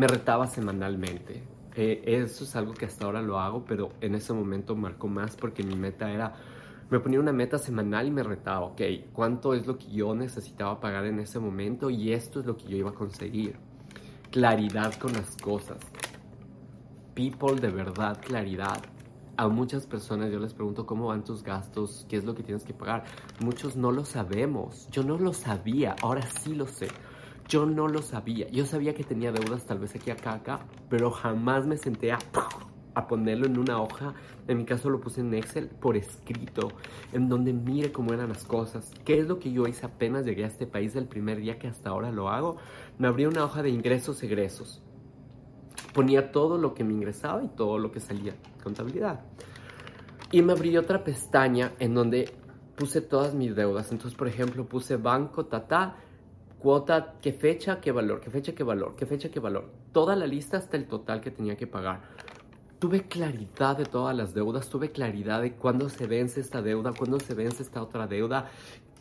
Me 0.00 0.06
retaba 0.06 0.46
semanalmente 0.46 1.42
eh, 1.76 2.00
eso 2.06 2.44
es 2.44 2.56
algo 2.56 2.72
que 2.72 2.86
hasta 2.86 3.04
ahora 3.04 3.20
lo 3.20 3.38
hago, 3.38 3.66
pero 3.66 3.90
en 4.00 4.14
ese 4.14 4.32
momento 4.32 4.74
marcó 4.74 5.08
más 5.08 5.36
porque 5.36 5.62
mi 5.62 5.76
meta 5.76 6.10
era, 6.10 6.32
me 6.88 7.00
ponía 7.00 7.20
una 7.20 7.34
meta 7.34 7.58
semanal 7.58 8.06
y 8.06 8.10
me 8.10 8.22
retaba, 8.22 8.60
ok, 8.60 8.80
¿cuánto 9.12 9.52
es 9.52 9.66
lo 9.66 9.76
que 9.76 9.90
yo 9.90 10.14
necesitaba 10.14 10.80
pagar 10.80 11.04
en 11.04 11.20
ese 11.20 11.38
momento? 11.38 11.90
Y 11.90 12.14
esto 12.14 12.40
es 12.40 12.46
lo 12.46 12.56
que 12.56 12.66
yo 12.66 12.78
iba 12.78 12.88
a 12.88 12.94
conseguir. 12.94 13.56
Claridad 14.30 14.94
con 14.94 15.12
las 15.12 15.36
cosas. 15.36 15.76
People, 17.12 17.60
de 17.60 17.68
verdad, 17.68 18.18
claridad. 18.26 18.80
A 19.36 19.48
muchas 19.48 19.86
personas 19.86 20.32
yo 20.32 20.38
les 20.38 20.54
pregunto 20.54 20.86
cómo 20.86 21.08
van 21.08 21.24
tus 21.24 21.42
gastos, 21.42 22.06
qué 22.08 22.16
es 22.16 22.24
lo 22.24 22.34
que 22.34 22.42
tienes 22.42 22.64
que 22.64 22.72
pagar. 22.72 23.04
Muchos 23.40 23.76
no 23.76 23.92
lo 23.92 24.06
sabemos. 24.06 24.88
Yo 24.90 25.02
no 25.02 25.18
lo 25.18 25.34
sabía, 25.34 25.94
ahora 26.00 26.22
sí 26.22 26.54
lo 26.54 26.66
sé. 26.66 26.88
Yo 27.50 27.66
no 27.66 27.88
lo 27.88 28.00
sabía. 28.00 28.48
Yo 28.50 28.64
sabía 28.64 28.94
que 28.94 29.02
tenía 29.02 29.32
deudas 29.32 29.66
tal 29.66 29.80
vez 29.80 29.92
aquí, 29.96 30.12
acá, 30.12 30.34
acá, 30.34 30.60
pero 30.88 31.10
jamás 31.10 31.66
me 31.66 31.76
senté 31.76 32.12
a, 32.12 32.18
a 32.94 33.08
ponerlo 33.08 33.46
en 33.46 33.58
una 33.58 33.82
hoja. 33.82 34.14
En 34.46 34.56
mi 34.56 34.64
caso 34.64 34.88
lo 34.88 35.00
puse 35.00 35.20
en 35.20 35.34
Excel 35.34 35.68
por 35.68 35.96
escrito, 35.96 36.68
en 37.12 37.28
donde 37.28 37.52
mire 37.52 37.90
cómo 37.90 38.14
eran 38.14 38.28
las 38.28 38.44
cosas. 38.44 38.92
¿Qué 39.04 39.18
es 39.18 39.26
lo 39.26 39.40
que 39.40 39.50
yo 39.50 39.66
hice 39.66 39.84
apenas 39.84 40.24
llegué 40.24 40.44
a 40.44 40.46
este 40.46 40.68
país 40.68 40.94
el 40.94 41.06
primer 41.08 41.40
día 41.40 41.58
que 41.58 41.66
hasta 41.66 41.90
ahora 41.90 42.12
lo 42.12 42.28
hago? 42.28 42.56
Me 42.98 43.08
abrí 43.08 43.26
una 43.26 43.44
hoja 43.44 43.64
de 43.64 43.70
ingresos, 43.70 44.22
egresos. 44.22 44.80
Ponía 45.92 46.30
todo 46.30 46.56
lo 46.56 46.72
que 46.72 46.84
me 46.84 46.92
ingresaba 46.92 47.42
y 47.42 47.48
todo 47.48 47.78
lo 47.78 47.90
que 47.90 47.98
salía. 47.98 48.36
Contabilidad. 48.62 49.22
Y 50.30 50.42
me 50.42 50.52
abrí 50.52 50.76
otra 50.76 51.02
pestaña 51.02 51.72
en 51.80 51.94
donde 51.94 52.32
puse 52.76 53.00
todas 53.00 53.34
mis 53.34 53.56
deudas. 53.56 53.90
Entonces, 53.90 54.16
por 54.16 54.28
ejemplo, 54.28 54.66
puse 54.66 54.94
banco, 54.96 55.46
tata, 55.46 55.96
cuota, 56.60 57.14
qué 57.20 57.32
fecha, 57.32 57.80
qué 57.80 57.90
valor, 57.90 58.20
qué 58.20 58.30
fecha, 58.30 58.54
qué 58.54 58.62
valor, 58.62 58.94
qué 58.96 59.06
fecha, 59.06 59.30
qué 59.30 59.40
valor. 59.40 59.70
Toda 59.92 60.14
la 60.14 60.26
lista 60.26 60.58
hasta 60.58 60.76
el 60.76 60.86
total 60.86 61.20
que 61.20 61.30
tenía 61.30 61.56
que 61.56 61.66
pagar. 61.66 62.02
Tuve 62.78 63.02
claridad 63.08 63.76
de 63.76 63.84
todas 63.84 64.16
las 64.16 64.32
deudas, 64.34 64.68
tuve 64.68 64.92
claridad 64.92 65.42
de 65.42 65.52
cuándo 65.52 65.88
se 65.88 66.06
vence 66.06 66.40
esta 66.40 66.62
deuda, 66.62 66.92
cuándo 66.96 67.18
se 67.18 67.34
vence 67.34 67.62
esta 67.62 67.82
otra 67.82 68.06
deuda, 68.06 68.50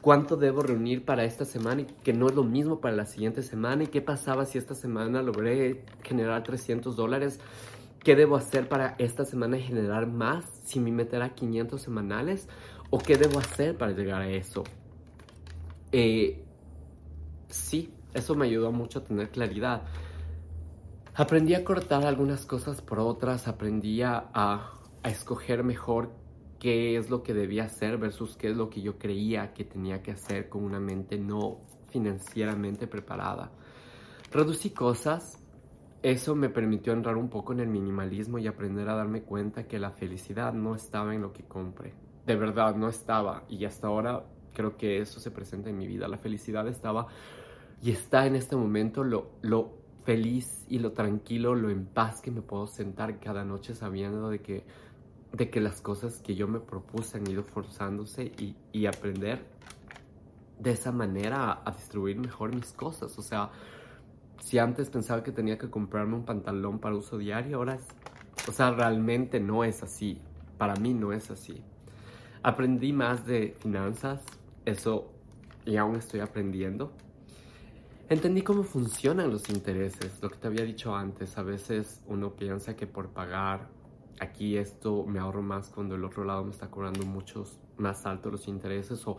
cuánto 0.02 0.38
debo 0.38 0.62
reunir 0.62 1.06
para 1.06 1.24
esta 1.24 1.45
semana 1.45 1.82
y 1.82 1.86
que 1.86 2.13
no 2.13 2.28
es 2.28 2.36
lo 2.36 2.43
mismo 2.43 2.80
para 2.80 2.95
la 2.95 3.06
siguiente 3.06 3.43
semana 3.43 3.84
y 3.84 3.88
qué 3.88 4.02
pasaba 4.02 4.45
si 4.45 4.58
esta 4.58 4.76
semana 4.76 5.22
logré 5.22 5.84
generar 6.04 6.43
300 6.43 6.95
dólares. 6.95 7.39
¿Qué 8.00 8.15
debo 8.15 8.38
hacer 8.38 8.69
para 8.69 8.95
esta 8.98 9.26
semana 9.26 9.58
generar 9.58 10.08
más 10.08 10.45
si 10.63 10.80
me 10.80 10.91
meta 10.91 11.30
500 11.30 11.82
semanales? 11.82 12.48
¿O 12.89 12.98
qué 12.98 13.17
debo 13.17 13.39
hacer 13.39 13.78
para 13.78 13.91
llegar 13.91 14.22
a 14.22 14.30
eso? 14.30 14.63
Eh, 15.91 16.45
sí, 17.50 17.94
eso 18.14 18.36
me 18.36 18.46
ayudó 18.46 18.72
mucho 18.72 19.00
a 19.00 19.04
tener 19.04 19.30
claridad. 19.30 19.84
Aprendí 21.16 21.54
a 21.54 21.66
cortar 21.66 22.06
algunas 22.06 22.46
cosas 22.46 22.82
por 22.82 23.00
otras, 23.00 23.48
aprendí 23.48 24.02
a, 24.02 24.72
escoger 25.04 25.64
mejor 25.64 26.12
qué 26.60 26.98
es 26.98 27.10
lo 27.10 27.24
que 27.24 27.34
debía 27.34 27.64
hacer 27.64 27.98
versus 27.98 28.36
qué 28.36 28.50
es 28.50 28.58
lo 28.58 28.70
que 28.70 28.82
yo 28.82 28.98
creía 28.98 29.54
que 29.54 29.64
tenía 29.64 30.02
que 30.04 30.12
hacer 30.12 30.50
con 30.50 30.64
una 30.64 30.80
mente 30.80 31.18
no 31.18 31.62
financieramente 31.90 32.86
preparada. 32.86 33.52
Reducí 34.32 34.70
cosas, 34.72 35.42
eso 36.04 36.36
me 36.36 36.50
permitió 36.50 36.94
entrar 36.94 37.18
un 37.18 37.30
poco 37.30 37.54
en 37.54 37.62
el 37.62 37.68
minimalismo 37.68 38.40
y 38.40 38.48
aprender 38.48 38.88
a 38.90 38.96
darme 38.96 39.24
cuenta 39.24 39.68
que 39.68 39.80
la 39.80 39.92
felicidad 39.92 40.54
no 40.54 40.76
estaba 40.76 41.16
en 41.16 41.22
lo 41.22 41.34
que 41.34 41.44
compre. 41.44 41.94
De 42.26 42.36
verdad, 42.36 42.76
no 42.76 42.90
estaba. 42.90 43.44
Y 43.50 43.66
hasta 43.66 43.88
ahora 43.88 44.24
creo 44.54 44.78
que 44.78 45.00
eso 45.00 45.20
se 45.20 45.32
presenta 45.32 45.70
en 45.70 45.78
mi 45.78 45.88
vida. 45.88 46.08
La 46.08 46.18
felicidad 46.18 46.68
estaba 46.68 47.08
y 47.82 47.92
está 47.92 48.26
en 48.26 48.36
este 48.36 48.56
momento 48.56 49.04
lo, 49.04 49.32
lo 49.42 49.80
feliz 50.04 50.65
y 50.70 50.80
lo 50.80 50.92
tranquilo, 50.92 51.56
lo 51.56 51.70
en 51.70 51.86
paz 51.86 52.22
que 52.22 52.32
me 52.32 52.42
puedo 52.42 52.68
sentar 52.68 53.20
cada 53.20 53.46
noche 53.46 53.76
sabiendo 53.76 54.30
de 54.30 54.39
que, 54.42 54.65
de 55.34 55.50
que 55.50 55.62
las 55.62 55.82
cosas 55.82 56.20
que 56.20 56.36
yo 56.36 56.48
me 56.48 56.60
propuse 56.60 57.18
han 57.18 57.30
ido 57.30 57.44
forzándose 57.44 58.32
y, 58.38 58.56
y 58.72 58.86
aprender 58.86 59.46
de 60.60 60.72
esa 60.72 60.92
manera 60.92 61.52
a, 61.52 61.62
a, 61.63 61.72
distribuir 61.72 62.18
mejor 62.18 62.54
mis 62.54 62.74
cosas. 62.74 63.18
O 63.18 63.22
sea, 63.22 63.52
si 64.42 64.58
antes 64.58 64.89
pensaba 64.89 65.24
que 65.24 65.32
tenía 65.32 65.58
que 65.58 65.70
comprarme 65.70 66.15
un 66.15 66.26
pantalón 66.26 66.80
para 66.80 66.96
uso 66.96 67.18
diario, 67.18 67.58
ahora 67.58 67.76
es, 67.76 67.88
o 68.48 68.52
sea, 68.52 68.72
realmente 68.72 69.39
no 69.39 69.63
es 69.63 69.84
así. 69.84 70.20
Para 70.58 70.76
mí 70.76 70.94
no 70.94 71.13
es 71.13 71.32
así. 71.32 71.62
Aprendí 72.44 72.94
más 72.94 73.26
de 73.26 73.56
finanzas, 73.60 74.22
eso 74.65 75.12
y 75.65 75.78
aún 75.78 75.96
estoy 75.96 76.20
aprendiendo. 76.20 76.92
Entendí 78.10 78.41
cómo 78.41 78.63
funcionan 78.63 79.30
los 79.30 79.50
intereses, 79.50 80.19
lo 80.19 80.32
que 80.32 80.38
te 80.38 80.48
había 80.48 80.65
dicho 80.65 80.95
antes. 80.95 81.38
A 81.38 81.43
veces 81.43 82.02
uno 82.08 82.32
piensa 82.36 82.76
que 82.76 82.88
por 82.88 83.10
pagar 83.10 83.69
aquí 84.19 84.58
esto 84.58 85.06
me 85.06 85.19
ahorro 85.19 85.43
más 85.43 85.69
cuando 85.69 85.93
el 85.93 86.04
otro 86.04 86.26
lado 86.26 86.43
me 86.43 86.50
está 86.50 86.72
cobrando 86.72 87.06
muchos 87.06 87.60
más 87.78 88.08
altos 88.08 88.32
los 88.32 88.48
intereses 88.48 89.08
o, 89.08 89.17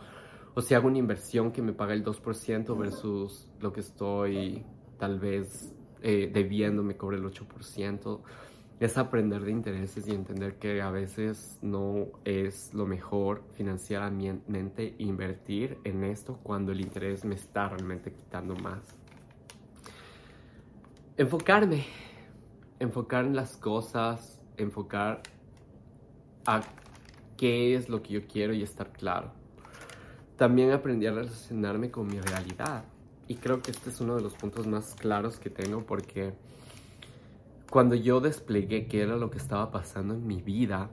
o 0.53 0.61
si 0.61 0.73
hago 0.75 0.89
una 0.89 0.97
inversión 0.97 1.53
que 1.53 1.61
me 1.61 1.71
paga 1.71 1.93
el 1.93 2.03
2% 2.03 2.77
versus 2.77 3.47
lo 3.61 3.71
que 3.71 3.79
estoy 3.79 4.63
tal 4.99 5.19
vez 5.19 5.73
eh, 6.01 6.29
debiendo 6.31 6.83
me 6.83 6.97
cobre 6.97 7.17
el 7.17 7.23
8% 7.23 8.19
es 8.81 8.97
aprender 8.97 9.43
de 9.43 9.51
intereses 9.51 10.07
y 10.07 10.11
entender 10.11 10.55
que 10.55 10.81
a 10.81 10.89
veces 10.89 11.59
no 11.61 12.07
es 12.25 12.73
lo 12.73 12.87
mejor 12.87 13.43
financieramente 13.53 14.95
invertir 14.97 15.77
en 15.83 16.03
esto 16.03 16.39
cuando 16.41 16.71
el 16.71 16.81
interés 16.81 17.23
me 17.23 17.35
está 17.35 17.69
realmente 17.69 18.11
quitando 18.11 18.55
más. 18.55 18.79
Enfocarme, 21.15 21.85
enfocar 22.79 23.25
en 23.25 23.35
las 23.35 23.55
cosas, 23.55 24.41
enfocar 24.57 25.21
a 26.47 26.61
qué 27.37 27.75
es 27.75 27.87
lo 27.87 28.01
que 28.01 28.13
yo 28.13 28.27
quiero 28.27 28.51
y 28.51 28.63
estar 28.63 28.91
claro. 28.91 29.31
También 30.37 30.71
aprendí 30.71 31.05
a 31.05 31.11
relacionarme 31.11 31.91
con 31.91 32.07
mi 32.07 32.19
realidad 32.19 32.83
y 33.27 33.35
creo 33.35 33.61
que 33.61 33.69
este 33.69 33.91
es 33.91 34.01
uno 34.01 34.15
de 34.15 34.23
los 34.23 34.33
puntos 34.33 34.65
más 34.65 34.95
claros 34.95 35.37
que 35.37 35.51
tengo 35.51 35.85
porque 35.85 36.33
cuando 37.71 37.95
yo 37.95 38.19
desplegué 38.19 38.85
qué 38.89 39.01
era 39.01 39.15
lo 39.15 39.31
que 39.31 39.37
estaba 39.37 39.71
pasando 39.71 40.13
en 40.13 40.27
mi 40.27 40.41
vida, 40.41 40.89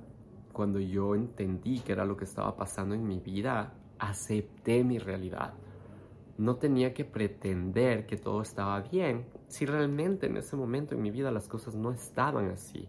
cuando 0.52 0.78
yo 0.78 1.16
entendí 1.16 1.80
qué 1.80 1.90
era 1.90 2.04
lo 2.04 2.16
que 2.16 2.24
estaba 2.24 2.56
pasando 2.56 2.94
en 2.94 3.04
mi 3.04 3.18
vida, 3.18 3.74
acepté 3.98 4.84
mi 4.84 5.00
realidad. 5.00 5.54
No 6.36 6.54
tenía 6.54 6.94
que 6.94 7.04
pretender 7.04 8.06
que 8.06 8.16
todo 8.16 8.42
estaba 8.42 8.80
bien 8.80 9.26
si 9.48 9.66
realmente 9.66 10.26
en 10.26 10.36
ese 10.36 10.54
momento 10.54 10.94
en 10.94 11.02
mi 11.02 11.10
vida 11.10 11.32
las 11.32 11.48
cosas 11.48 11.74
no 11.74 11.90
estaban 11.90 12.48
así. 12.48 12.88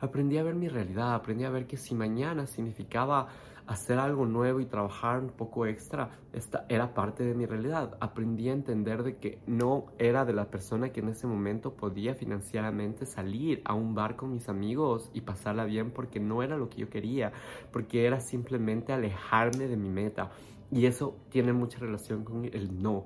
Aprendí 0.00 0.38
a 0.38 0.42
ver 0.42 0.54
mi 0.54 0.68
realidad, 0.68 1.12
aprendí 1.12 1.44
a 1.44 1.50
ver 1.50 1.66
que 1.66 1.76
si 1.76 1.94
mañana 1.94 2.46
significaba 2.46 3.28
hacer 3.68 3.98
algo 3.98 4.24
nuevo 4.24 4.60
y 4.60 4.64
trabajar 4.64 5.20
un 5.20 5.28
poco 5.28 5.66
extra, 5.66 6.18
esta 6.32 6.64
era 6.70 6.94
parte 6.94 7.22
de 7.22 7.34
mi 7.34 7.44
realidad. 7.44 7.98
Aprendí 8.00 8.48
a 8.48 8.54
entender 8.54 9.02
de 9.02 9.16
que 9.16 9.40
no 9.46 9.86
era 9.98 10.24
de 10.24 10.32
la 10.32 10.46
persona 10.46 10.88
que 10.90 11.00
en 11.00 11.10
ese 11.10 11.26
momento 11.26 11.74
podía 11.74 12.14
financieramente 12.14 13.04
salir 13.04 13.60
a 13.66 13.74
un 13.74 13.94
bar 13.94 14.16
con 14.16 14.32
mis 14.32 14.48
amigos 14.48 15.10
y 15.12 15.20
pasarla 15.20 15.66
bien 15.66 15.90
porque 15.90 16.18
no 16.18 16.42
era 16.42 16.56
lo 16.56 16.70
que 16.70 16.80
yo 16.80 16.88
quería, 16.88 17.32
porque 17.70 18.06
era 18.06 18.20
simplemente 18.20 18.94
alejarme 18.94 19.68
de 19.68 19.76
mi 19.76 19.90
meta. 19.90 20.30
Y 20.70 20.86
eso 20.86 21.16
tiene 21.28 21.52
mucha 21.52 21.78
relación 21.78 22.24
con 22.24 22.46
el 22.46 22.82
no, 22.82 23.04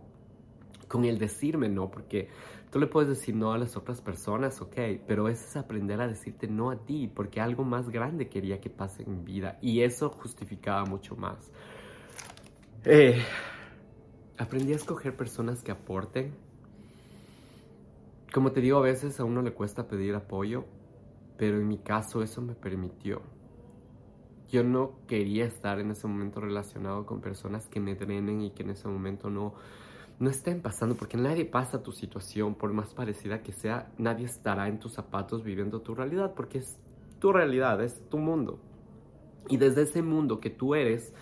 con 0.86 1.04
el 1.04 1.18
decirme 1.18 1.68
no, 1.68 1.90
porque 1.90 2.28
Tú 2.72 2.80
le 2.80 2.86
puedes 2.86 3.10
decir 3.10 3.36
no 3.36 3.52
a 3.52 3.58
las 3.58 3.76
otras 3.76 4.00
personas, 4.00 4.62
ok, 4.62 4.74
pero 5.06 5.28
eso 5.28 5.44
es 5.44 5.56
aprender 5.58 6.00
a 6.00 6.08
decirte 6.08 6.48
no 6.48 6.70
a 6.70 6.76
ti, 6.86 7.06
porque 7.06 7.38
algo 7.38 7.64
más 7.64 7.90
grande 7.90 8.30
quería 8.30 8.62
que 8.62 8.70
pase 8.70 9.02
en 9.02 9.18
mi 9.18 9.22
vida 9.22 9.58
y 9.60 9.82
eso 9.82 10.08
justificaba 10.08 10.86
mucho 10.86 11.14
más. 11.14 11.52
Eh, 12.86 13.22
aprendí 14.38 14.72
a 14.72 14.76
escoger 14.76 15.14
personas 15.14 15.62
que 15.62 15.70
aporten. 15.70 16.32
Como 18.32 18.52
te 18.52 18.62
digo, 18.62 18.78
a 18.78 18.82
veces 18.82 19.20
a 19.20 19.24
uno 19.24 19.42
le 19.42 19.52
cuesta 19.52 19.86
pedir 19.86 20.14
apoyo, 20.14 20.64
pero 21.36 21.58
en 21.58 21.68
mi 21.68 21.76
caso 21.76 22.22
eso 22.22 22.40
me 22.40 22.54
permitió. 22.54 23.20
Yo 24.48 24.64
no 24.64 24.92
quería 25.06 25.44
estar 25.44 25.78
en 25.78 25.90
ese 25.90 26.06
momento 26.06 26.40
relacionado 26.40 27.04
con 27.04 27.20
personas 27.20 27.68
que 27.68 27.80
me 27.80 27.94
drenen 27.96 28.40
y 28.40 28.52
que 28.52 28.62
en 28.62 28.70
ese 28.70 28.88
momento 28.88 29.28
no 29.28 29.52
no 30.22 30.30
estén 30.30 30.62
pasando, 30.62 30.94
porque 30.94 31.16
nadie 31.16 31.44
pasa 31.44 31.82
tu 31.82 31.90
situación, 31.90 32.54
por 32.54 32.72
más 32.72 32.94
parecida 32.94 33.42
que 33.42 33.52
sea, 33.52 33.90
nadie 33.98 34.24
estará 34.24 34.68
en 34.68 34.78
tus 34.78 34.92
zapatos 34.92 35.42
viviendo 35.42 35.80
tu 35.80 35.96
realidad, 35.96 36.34
porque 36.36 36.58
es 36.58 36.78
tu 37.18 37.32
realidad, 37.32 37.82
es 37.82 38.08
tu 38.08 38.18
mundo. 38.18 38.60
Y 39.48 39.56
desde 39.56 39.82
ese 39.82 40.00
mundo 40.00 40.38
que 40.38 40.48
tú 40.48 40.76
eres, 40.76 41.12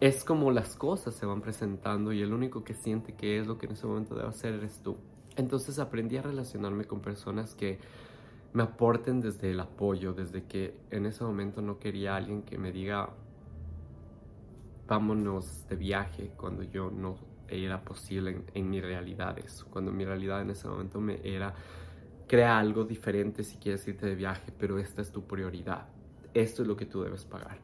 es 0.00 0.22
como 0.22 0.50
las 0.50 0.76
cosas 0.76 1.14
se 1.14 1.24
van 1.24 1.40
presentando 1.40 2.12
y 2.12 2.20
el 2.20 2.34
único 2.34 2.62
que 2.62 2.74
siente 2.74 3.14
que 3.14 3.38
es 3.38 3.46
lo 3.46 3.56
que 3.56 3.64
en 3.64 3.72
ese 3.72 3.86
momento 3.86 4.14
debe 4.14 4.28
hacer 4.28 4.52
eres 4.52 4.82
tú. 4.82 4.98
Entonces 5.36 5.78
aprendí 5.78 6.18
a 6.18 6.22
relacionarme 6.22 6.84
con 6.84 7.00
personas 7.00 7.54
que 7.54 7.78
me 8.52 8.64
aporten 8.64 9.22
desde 9.22 9.52
el 9.52 9.60
apoyo, 9.60 10.12
desde 10.12 10.44
que 10.44 10.76
en 10.90 11.06
ese 11.06 11.24
momento 11.24 11.62
no 11.62 11.78
quería 11.78 12.16
alguien 12.16 12.42
que 12.42 12.58
me 12.58 12.70
diga 12.70 13.08
vámonos 14.86 15.66
de 15.68 15.76
viaje 15.76 16.32
cuando 16.36 16.62
yo 16.62 16.90
no 16.90 17.16
era 17.48 17.82
posible 17.82 18.42
en, 18.54 18.70
mi 18.70 18.80
realidad 18.80 19.38
eso. 19.38 19.66
Cuando 19.70 19.92
mi 19.92 20.04
realidad 20.04 20.40
en 20.42 20.50
ese 20.50 20.68
momento 20.68 21.00
me 21.00 21.20
era, 21.24 21.54
crea 22.26 22.58
algo 22.58 22.84
diferente 22.84 23.44
si 23.44 23.56
quieres 23.56 23.86
irte 23.88 24.06
de 24.06 24.14
viaje, 24.14 24.52
pero 24.58 24.78
esta 24.78 25.02
es 25.02 25.10
tu 25.10 25.26
prioridad. 25.26 25.86
Esto 26.34 26.62
es 26.62 26.68
lo 26.68 26.76
que 26.76 26.86
tú 26.86 27.02
debes 27.02 27.24
pagar. 27.24 27.58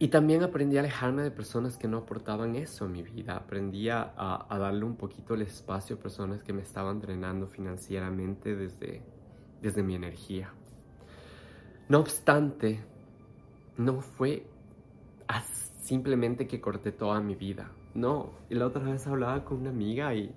Y 0.00 0.08
también 0.08 0.44
aprendí 0.44 0.76
a 0.76 0.80
alejarme 0.80 1.22
de 1.22 1.32
personas 1.32 1.76
que 1.76 1.88
no 1.88 1.98
aportaban 1.98 2.54
eso 2.54 2.84
a 2.84 2.88
mi 2.88 3.02
vida. 3.02 3.34
Aprendí 3.34 3.88
a, 3.88 4.46
darle 4.48 4.84
un 4.84 4.94
poquito 4.94 5.34
el 5.34 5.42
espacio 5.42 5.96
a 5.96 5.98
personas 5.98 6.44
que 6.44 6.52
me 6.52 6.62
estaban 6.62 7.00
drenando 7.00 7.48
financieramente 7.48 8.54
desde, 8.54 9.02
desde 9.60 9.82
mi 9.82 9.96
energía. 9.96 10.52
No 11.88 11.98
obstante, 11.98 12.80
no 13.76 14.00
fue 14.00 14.46
simplemente 15.88 16.46
que 16.46 16.60
corté 16.60 16.92
toda 16.92 17.20
mi 17.20 17.34
vida. 17.34 17.70
No, 17.94 18.32
y 18.50 18.54
la 18.54 18.66
otra 18.66 18.82
vez 18.82 19.06
hablaba 19.06 19.44
con 19.44 19.60
una 19.60 19.70
amiga 19.70 20.14
y, 20.14 20.34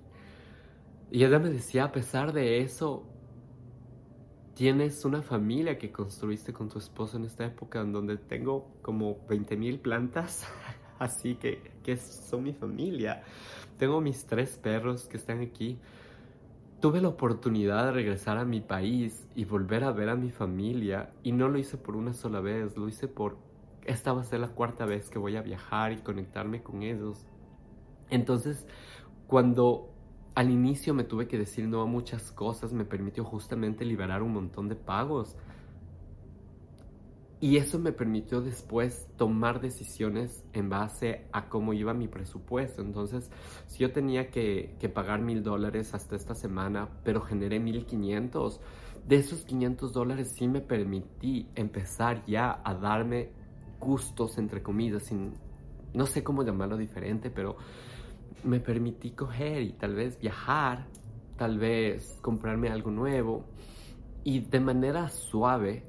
y 1.10 1.24
ella 1.24 1.38
me 1.38 1.50
decía, 1.50 1.84
a 1.84 1.92
pesar 1.92 2.32
de 2.32 2.62
eso, 2.62 3.04
tienes 4.54 5.04
una 5.04 5.20
familia 5.20 5.76
que 5.76 5.92
construiste 5.92 6.54
con 6.54 6.70
tu 6.70 6.78
esposo 6.78 7.18
en 7.18 7.24
esta 7.24 7.44
época 7.44 7.82
en 7.82 7.92
donde 7.92 8.16
tengo 8.16 8.66
como 8.80 9.18
20 9.28 9.56
mil 9.58 9.78
plantas, 9.78 10.46
así 10.98 11.34
que, 11.34 11.60
que 11.82 11.98
son 11.98 12.44
mi 12.44 12.54
familia. 12.54 13.22
Tengo 13.78 14.00
mis 14.00 14.24
tres 14.24 14.56
perros 14.56 15.04
que 15.06 15.18
están 15.18 15.42
aquí. 15.42 15.78
Tuve 16.80 17.02
la 17.02 17.08
oportunidad 17.08 17.86
de 17.86 17.92
regresar 17.92 18.38
a 18.38 18.46
mi 18.46 18.60
país 18.60 19.28
y 19.36 19.44
volver 19.44 19.84
a 19.84 19.92
ver 19.92 20.08
a 20.08 20.16
mi 20.16 20.30
familia 20.30 21.12
y 21.22 21.32
no 21.32 21.48
lo 21.48 21.58
hice 21.58 21.76
por 21.76 21.94
una 21.94 22.14
sola 22.14 22.40
vez, 22.40 22.76
lo 22.76 22.88
hice 22.88 23.06
por 23.06 23.36
esta 23.84 24.12
va 24.12 24.20
a 24.22 24.24
ser 24.24 24.40
la 24.40 24.48
cuarta 24.48 24.86
vez 24.86 25.10
que 25.10 25.18
voy 25.18 25.36
a 25.36 25.42
viajar 25.42 25.92
y 25.92 25.98
conectarme 25.98 26.62
con 26.62 26.82
ellos. 26.82 27.26
Entonces, 28.10 28.66
cuando 29.26 29.92
al 30.34 30.50
inicio 30.50 30.94
me 30.94 31.04
tuve 31.04 31.28
que 31.28 31.38
decir 31.38 31.68
no 31.68 31.82
a 31.82 31.86
muchas 31.86 32.32
cosas, 32.32 32.72
me 32.72 32.84
permitió 32.84 33.24
justamente 33.24 33.84
liberar 33.84 34.22
un 34.22 34.32
montón 34.32 34.68
de 34.68 34.76
pagos. 34.76 35.36
Y 37.40 37.56
eso 37.56 37.80
me 37.80 37.90
permitió 37.90 38.40
después 38.40 39.08
tomar 39.16 39.60
decisiones 39.60 40.44
en 40.52 40.68
base 40.68 41.26
a 41.32 41.48
cómo 41.48 41.72
iba 41.72 41.92
mi 41.92 42.06
presupuesto. 42.06 42.82
Entonces, 42.82 43.32
si 43.66 43.80
yo 43.80 43.90
tenía 43.90 44.30
que, 44.30 44.76
pagar 44.94 45.20
mil 45.22 45.42
dólares 45.42 45.92
hasta 45.92 46.14
esta 46.14 46.36
semana, 46.36 46.88
pero 47.02 47.20
generé 47.20 47.58
mil 47.58 47.84
quinientos, 47.84 48.60
de 49.08 49.16
esos 49.16 49.44
500 49.44 49.92
dólares 49.92 50.32
sí 50.36 50.46
me 50.46 50.60
permití 50.60 51.48
empezar 51.56 52.24
ya 52.26 52.62
a 52.64 52.74
darme 52.74 53.30
gustos, 53.82 54.38
entre 54.38 54.62
comillas, 54.62 55.04
sin, 55.04 55.34
no 55.92 56.06
sé 56.06 56.22
cómo 56.22 56.42
llamarlo 56.42 56.76
diferente, 56.76 57.30
pero 57.30 57.56
me 58.44 58.60
permití 58.60 59.10
coger 59.10 59.62
y 59.62 59.72
tal 59.72 59.94
vez 59.94 60.18
viajar, 60.18 60.86
tal 61.36 61.58
vez 61.58 62.18
comprarme 62.22 62.68
algo 62.68 62.90
nuevo 62.90 63.44
y 64.24 64.40
de 64.40 64.60
manera 64.60 65.08
suave 65.08 65.84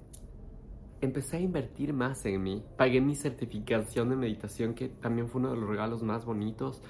empecé 1.02 1.38
a 1.38 1.40
invertir 1.40 1.94
más 1.94 2.26
en 2.26 2.42
mí. 2.42 2.64
Pagué 2.78 3.02
mi 3.02 3.16
certificación 3.16 4.10
de 4.10 4.16
meditación, 4.16 4.74
que 4.74 4.90
también 4.90 5.28
fue 5.28 5.42
uno 5.42 5.52
de 5.52 5.58
los 5.58 5.70
regalos 5.70 6.02
más 6.02 6.26
bonitos. 6.26 6.82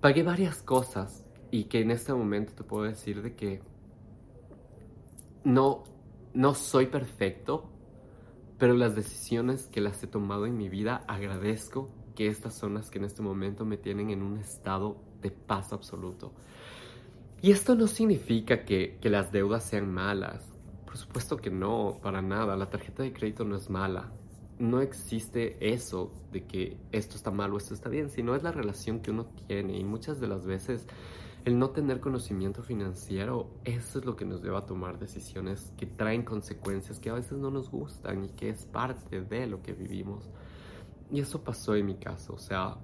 Pagué 0.00 0.22
varias 0.22 0.62
cosas 0.62 1.26
y 1.50 1.64
que 1.64 1.80
en 1.80 1.90
este 1.90 2.12
momento 2.12 2.52
te 2.54 2.62
puedo 2.62 2.84
decir 2.84 3.22
de 3.22 3.34
que 3.34 3.60
no, 5.44 5.84
no 6.34 6.54
soy 6.54 6.86
perfecto, 6.86 7.70
pero 8.58 8.74
las 8.74 8.96
decisiones 8.96 9.68
que 9.68 9.80
las 9.80 10.02
he 10.02 10.06
tomado 10.06 10.46
en 10.46 10.56
mi 10.56 10.68
vida 10.68 11.04
agradezco 11.06 11.90
que 12.16 12.26
estas 12.26 12.54
son 12.54 12.74
las 12.74 12.90
que 12.90 12.98
en 12.98 13.04
este 13.04 13.22
momento 13.22 13.64
me 13.64 13.76
tienen 13.76 14.10
en 14.10 14.22
un 14.22 14.38
estado 14.38 15.00
de 15.22 15.30
paz 15.30 15.72
absoluto. 15.72 16.32
Y 17.40 17.52
esto 17.52 17.76
no 17.76 17.86
significa 17.86 18.64
que, 18.64 18.98
que 19.00 19.08
las 19.08 19.30
deudas 19.30 19.62
sean 19.62 19.92
malas. 19.92 20.44
Por 20.84 20.96
supuesto 20.96 21.36
que 21.36 21.50
no, 21.50 22.00
para 22.02 22.20
nada. 22.20 22.56
La 22.56 22.68
tarjeta 22.68 23.04
de 23.04 23.12
crédito 23.12 23.44
no 23.44 23.54
es 23.54 23.70
mala. 23.70 24.12
No 24.58 24.80
existe 24.80 25.56
eso 25.60 26.12
de 26.32 26.44
que 26.44 26.76
esto 26.90 27.14
está 27.14 27.30
mal 27.30 27.52
o 27.52 27.58
esto 27.58 27.74
está 27.74 27.88
bien, 27.88 28.10
sino 28.10 28.34
es 28.34 28.42
la 28.42 28.50
relación 28.50 28.98
que 28.98 29.12
uno 29.12 29.26
tiene. 29.46 29.78
Y 29.78 29.84
muchas 29.84 30.18
de 30.18 30.26
las 30.26 30.44
veces 30.44 30.88
El 31.44 31.58
no 31.58 31.70
tener 31.70 32.00
conocimiento 32.00 32.62
financiero, 32.62 33.48
eso 33.64 33.98
es 33.98 34.04
lo 34.04 34.16
que 34.16 34.24
nos 34.24 34.42
lleva 34.42 34.58
a 34.58 34.66
tomar 34.66 34.98
decisiones 34.98 35.72
que 35.76 35.86
traen 35.86 36.22
consecuencias 36.22 36.98
que 37.00 37.10
a 37.10 37.14
veces 37.14 37.38
no 37.38 37.50
nos 37.50 37.70
gustan 37.70 38.24
y 38.24 38.28
que 38.30 38.50
es 38.50 38.66
parte 38.66 39.22
de 39.22 39.46
lo 39.46 39.62
que 39.62 39.72
vivimos. 39.72 40.28
Y 41.10 41.20
eso 41.20 41.42
pasó 41.42 41.74
en 41.74 41.86
mi 41.86 41.94
caso, 41.94 42.34
o 42.34 42.38
sea, 42.38 42.76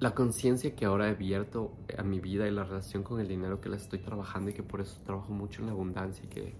la 0.00 0.14
conciencia 0.14 0.74
que 0.74 0.84
ahora 0.86 1.08
he 1.08 1.10
abierto 1.10 1.72
a 1.96 2.02
mi 2.02 2.20
vida 2.20 2.48
y 2.48 2.50
la 2.50 2.64
relación 2.64 3.02
con 3.02 3.20
el 3.20 3.28
dinero 3.28 3.60
que 3.60 3.68
la 3.68 3.76
estoy 3.76 4.00
trabajando 4.00 4.50
y 4.50 4.54
que 4.54 4.62
por 4.62 4.80
eso 4.80 5.00
trabajo 5.04 5.32
mucho 5.32 5.60
en 5.60 5.66
la 5.66 5.72
abundancia 5.72 6.24
y 6.24 6.28
que, 6.28 6.54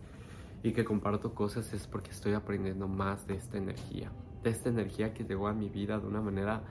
y 0.62 0.72
que 0.72 0.84
comparto 0.84 1.34
cosas 1.34 1.72
es 1.72 1.86
porque 1.86 2.10
estoy 2.10 2.34
aprendiendo 2.34 2.86
más 2.86 3.26
de 3.26 3.34
esta 3.34 3.58
energía, 3.58 4.12
de 4.42 4.50
esta 4.50 4.68
energía 4.68 5.12
que 5.12 5.24
llegó 5.24 5.48
a 5.48 5.52
mi 5.52 5.68
vida 5.68 5.98
de 5.98 6.06
una 6.06 6.20
manera 6.20 6.62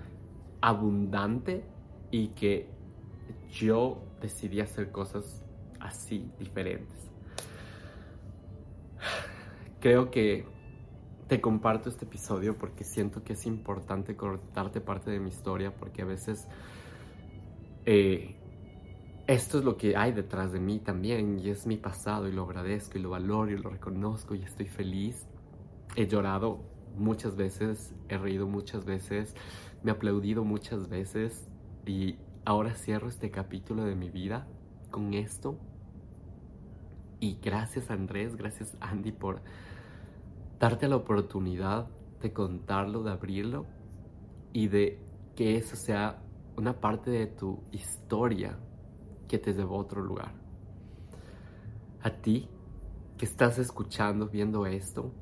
abundante 0.61 1.65
y 2.11 2.29
que 2.29 2.69
yo 3.53 4.01
decidí 4.19 4.59
hacer 4.61 4.91
cosas 4.91 5.43
así 5.79 6.29
diferentes. 6.39 7.11
Creo 9.79 10.09
que 10.09 10.45
te 11.27 11.39
comparto 11.39 11.89
este 11.89 12.05
episodio 12.05 12.57
porque 12.57 12.83
siento 12.83 13.23
que 13.23 13.33
es 13.33 13.45
importante 13.45 14.15
contarte 14.15 14.81
parte 14.81 15.11
de 15.11 15.19
mi 15.19 15.29
historia 15.29 15.75
porque 15.75 16.01
a 16.01 16.05
veces 16.05 16.47
eh, 17.85 18.35
esto 19.27 19.59
es 19.59 19.65
lo 19.65 19.77
que 19.77 19.95
hay 19.95 20.11
detrás 20.13 20.51
de 20.51 20.59
mí 20.59 20.79
también 20.79 21.39
y 21.39 21.49
es 21.49 21.67
mi 21.67 21.77
pasado 21.77 22.27
y 22.27 22.31
lo 22.31 22.43
agradezco 22.43 22.97
y 22.97 23.01
lo 23.01 23.11
valoro 23.11 23.51
y 23.51 23.57
lo 23.57 23.69
reconozco 23.69 24.35
y 24.35 24.43
estoy 24.43 24.67
feliz. 24.67 25.27
He 25.95 26.07
llorado 26.07 26.59
muchas 26.97 27.35
veces, 27.35 27.93
he 28.09 28.17
reído 28.17 28.47
muchas 28.47 28.83
veces, 28.85 29.35
me 29.83 29.91
he 29.91 29.93
aplaudido 29.93 30.43
muchas 30.43 30.89
veces 30.89 31.47
y 31.85 32.15
ahora 32.45 32.73
cierro 32.75 33.07
este 33.07 33.31
capítulo 33.31 33.83
de 33.83 33.95
mi 33.95 34.09
vida 34.09 34.47
con 34.91 35.13
esto. 35.13 35.57
Y 37.19 37.39
gracias 37.41 37.89
Andrés, 37.89 38.35
gracias 38.35 38.75
Andy 38.79 39.11
por 39.11 39.41
darte 40.59 40.87
la 40.87 40.97
oportunidad 40.97 41.87
de 42.21 42.33
contarlo, 42.33 43.03
de 43.03 43.11
abrirlo 43.11 43.65
y 44.51 44.67
de 44.67 44.99
que 45.35 45.57
eso 45.57 45.75
sea 45.75 46.21
una 46.55 46.79
parte 46.79 47.11
de 47.11 47.27
tu 47.27 47.63
historia 47.71 48.57
que 49.27 49.39
te 49.39 49.53
llevó 49.53 49.75
a 49.75 49.79
otro 49.79 50.01
lugar. 50.01 50.33
A 52.01 52.09
ti 52.09 52.49
que 53.17 53.25
estás 53.25 53.57
escuchando, 53.57 54.27
viendo 54.27 54.65
esto, 54.65 55.13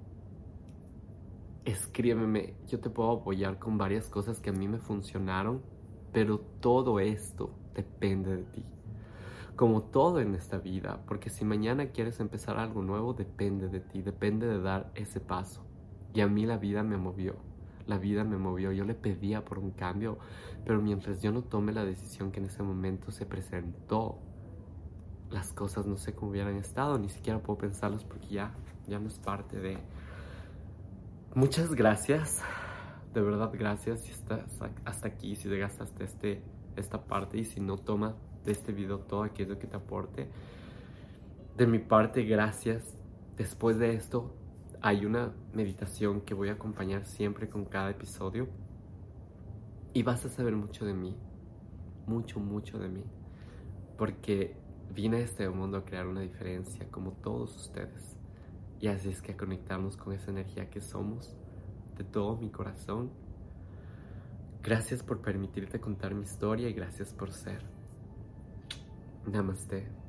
escríbeme, 1.66 2.56
yo 2.68 2.80
te 2.80 2.90
puedo 2.90 3.12
apoyar 3.12 3.60
con 3.60 3.78
varias 3.78 4.10
cosas 4.10 4.40
que 4.40 4.50
a 4.50 4.54
mí 4.54 4.68
me 4.68 4.80
funcionaron, 4.80 5.62
pero 6.12 6.40
todo 6.40 7.00
esto 7.00 7.52
depende 7.74 8.36
de 8.38 8.44
ti. 8.44 8.64
Como 9.56 9.84
todo 9.84 10.20
en 10.20 10.34
esta 10.34 10.58
vida, 10.58 11.02
porque 11.08 11.30
si 11.30 11.46
mañana 11.46 11.88
quieres 11.88 12.20
empezar 12.20 12.58
algo 12.58 12.82
nuevo, 12.82 13.14
depende 13.14 13.68
de 13.68 13.80
ti, 13.80 14.02
depende 14.02 14.48
de 14.48 14.62
dar 14.62 14.92
ese 14.96 15.20
paso. 15.20 15.64
Y 16.14 16.22
a 16.22 16.28
mí 16.28 16.46
la 16.46 16.58
vida 16.58 16.84
me 16.84 16.98
movió, 16.98 17.36
la 17.86 17.98
vida 17.98 18.24
me 18.24 18.38
movió, 18.38 18.72
yo 18.72 18.86
le 18.86 18.96
pedía 18.96 19.46
por 19.46 19.60
un 19.60 19.72
cambio, 19.72 20.18
pero 20.66 20.82
mientras 20.82 21.22
yo 21.22 21.32
no 21.32 21.44
tome 21.44 21.74
la 21.74 21.86
decisión 21.86 22.32
que 22.32 22.40
en 22.40 22.48
ese 22.48 22.64
momento 22.64 23.12
se 23.12 23.26
presentó, 23.26 24.20
las 25.30 25.54
cosas 25.54 25.86
no 25.86 25.98
sé 25.98 26.14
cómo 26.14 26.32
hubieran 26.32 26.58
estado, 26.58 26.98
ni 26.98 27.10
siquiera 27.10 27.40
puedo 27.40 27.60
pensarlos 27.60 28.04
porque 28.04 28.28
ya, 28.28 28.54
ya 28.88 29.00
no 29.00 29.08
es 29.08 29.20
parte 29.20 29.58
de... 29.58 29.78
Muchas 31.34 31.74
gracias, 31.74 32.42
de 33.14 33.22
verdad 33.22 33.52
gracias 33.54 34.02
si 34.02 34.12
estás 34.12 34.62
hasta 34.86 35.08
aquí, 35.08 35.36
si 35.36 35.50
llegaste 35.50 35.84
hasta 35.84 36.04
este, 36.04 36.42
esta 36.76 37.06
parte 37.06 37.38
y 37.38 37.44
si 37.44 37.60
no 37.60 37.78
tomas 37.78 38.16
de 38.46 38.52
este 38.52 38.72
video 38.72 39.00
todo 39.00 39.24
aquello 39.24 39.60
que 39.60 39.68
te 39.68 39.76
aporte. 39.76 40.30
De 41.58 41.68
mi 41.68 41.80
parte, 41.80 42.24
gracias. 42.24 42.98
Después 43.38 43.78
de 43.78 43.94
esto, 43.94 44.34
hay 44.82 45.06
una 45.06 45.34
meditación 45.54 46.22
que 46.22 46.34
voy 46.34 46.50
a 46.50 46.54
acompañar 46.54 47.06
siempre 47.06 47.50
con 47.50 47.66
cada 47.66 47.92
episodio. 47.92 48.48
Y 49.94 50.04
vas 50.04 50.26
a 50.26 50.30
saber 50.30 50.56
mucho 50.56 50.86
de 50.86 50.94
mí. 50.94 51.16
Mucho, 52.08 52.40
mucho 52.40 52.80
de 52.80 52.88
mí. 52.88 53.04
Porque 53.98 54.56
vine 54.94 55.18
a 55.18 55.20
este 55.20 55.48
mundo 55.50 55.78
a 55.78 55.86
crear 55.86 56.08
una 56.08 56.22
diferencia, 56.22 56.90
como 56.90 57.12
todos 57.12 57.56
ustedes. 57.56 58.18
Y 58.80 58.88
así 58.88 59.10
es 59.10 59.22
que 59.22 59.34
a 59.34 59.38
conectarnos 59.38 59.98
con 59.98 60.14
esa 60.14 60.32
energía 60.32 60.70
que 60.70 60.82
somos, 60.82 61.36
de 62.02 62.10
todo 62.10 62.38
mi 62.38 62.50
corazón. 62.50 63.12
Gracias 64.64 65.04
por 65.04 65.22
permitirte 65.22 65.80
contar 65.80 66.14
mi 66.14 66.24
historia 66.24 66.70
y 66.70 66.74
gracias 66.74 67.14
por 67.14 67.32
ser. 67.32 67.64
Namaste. 69.26 70.01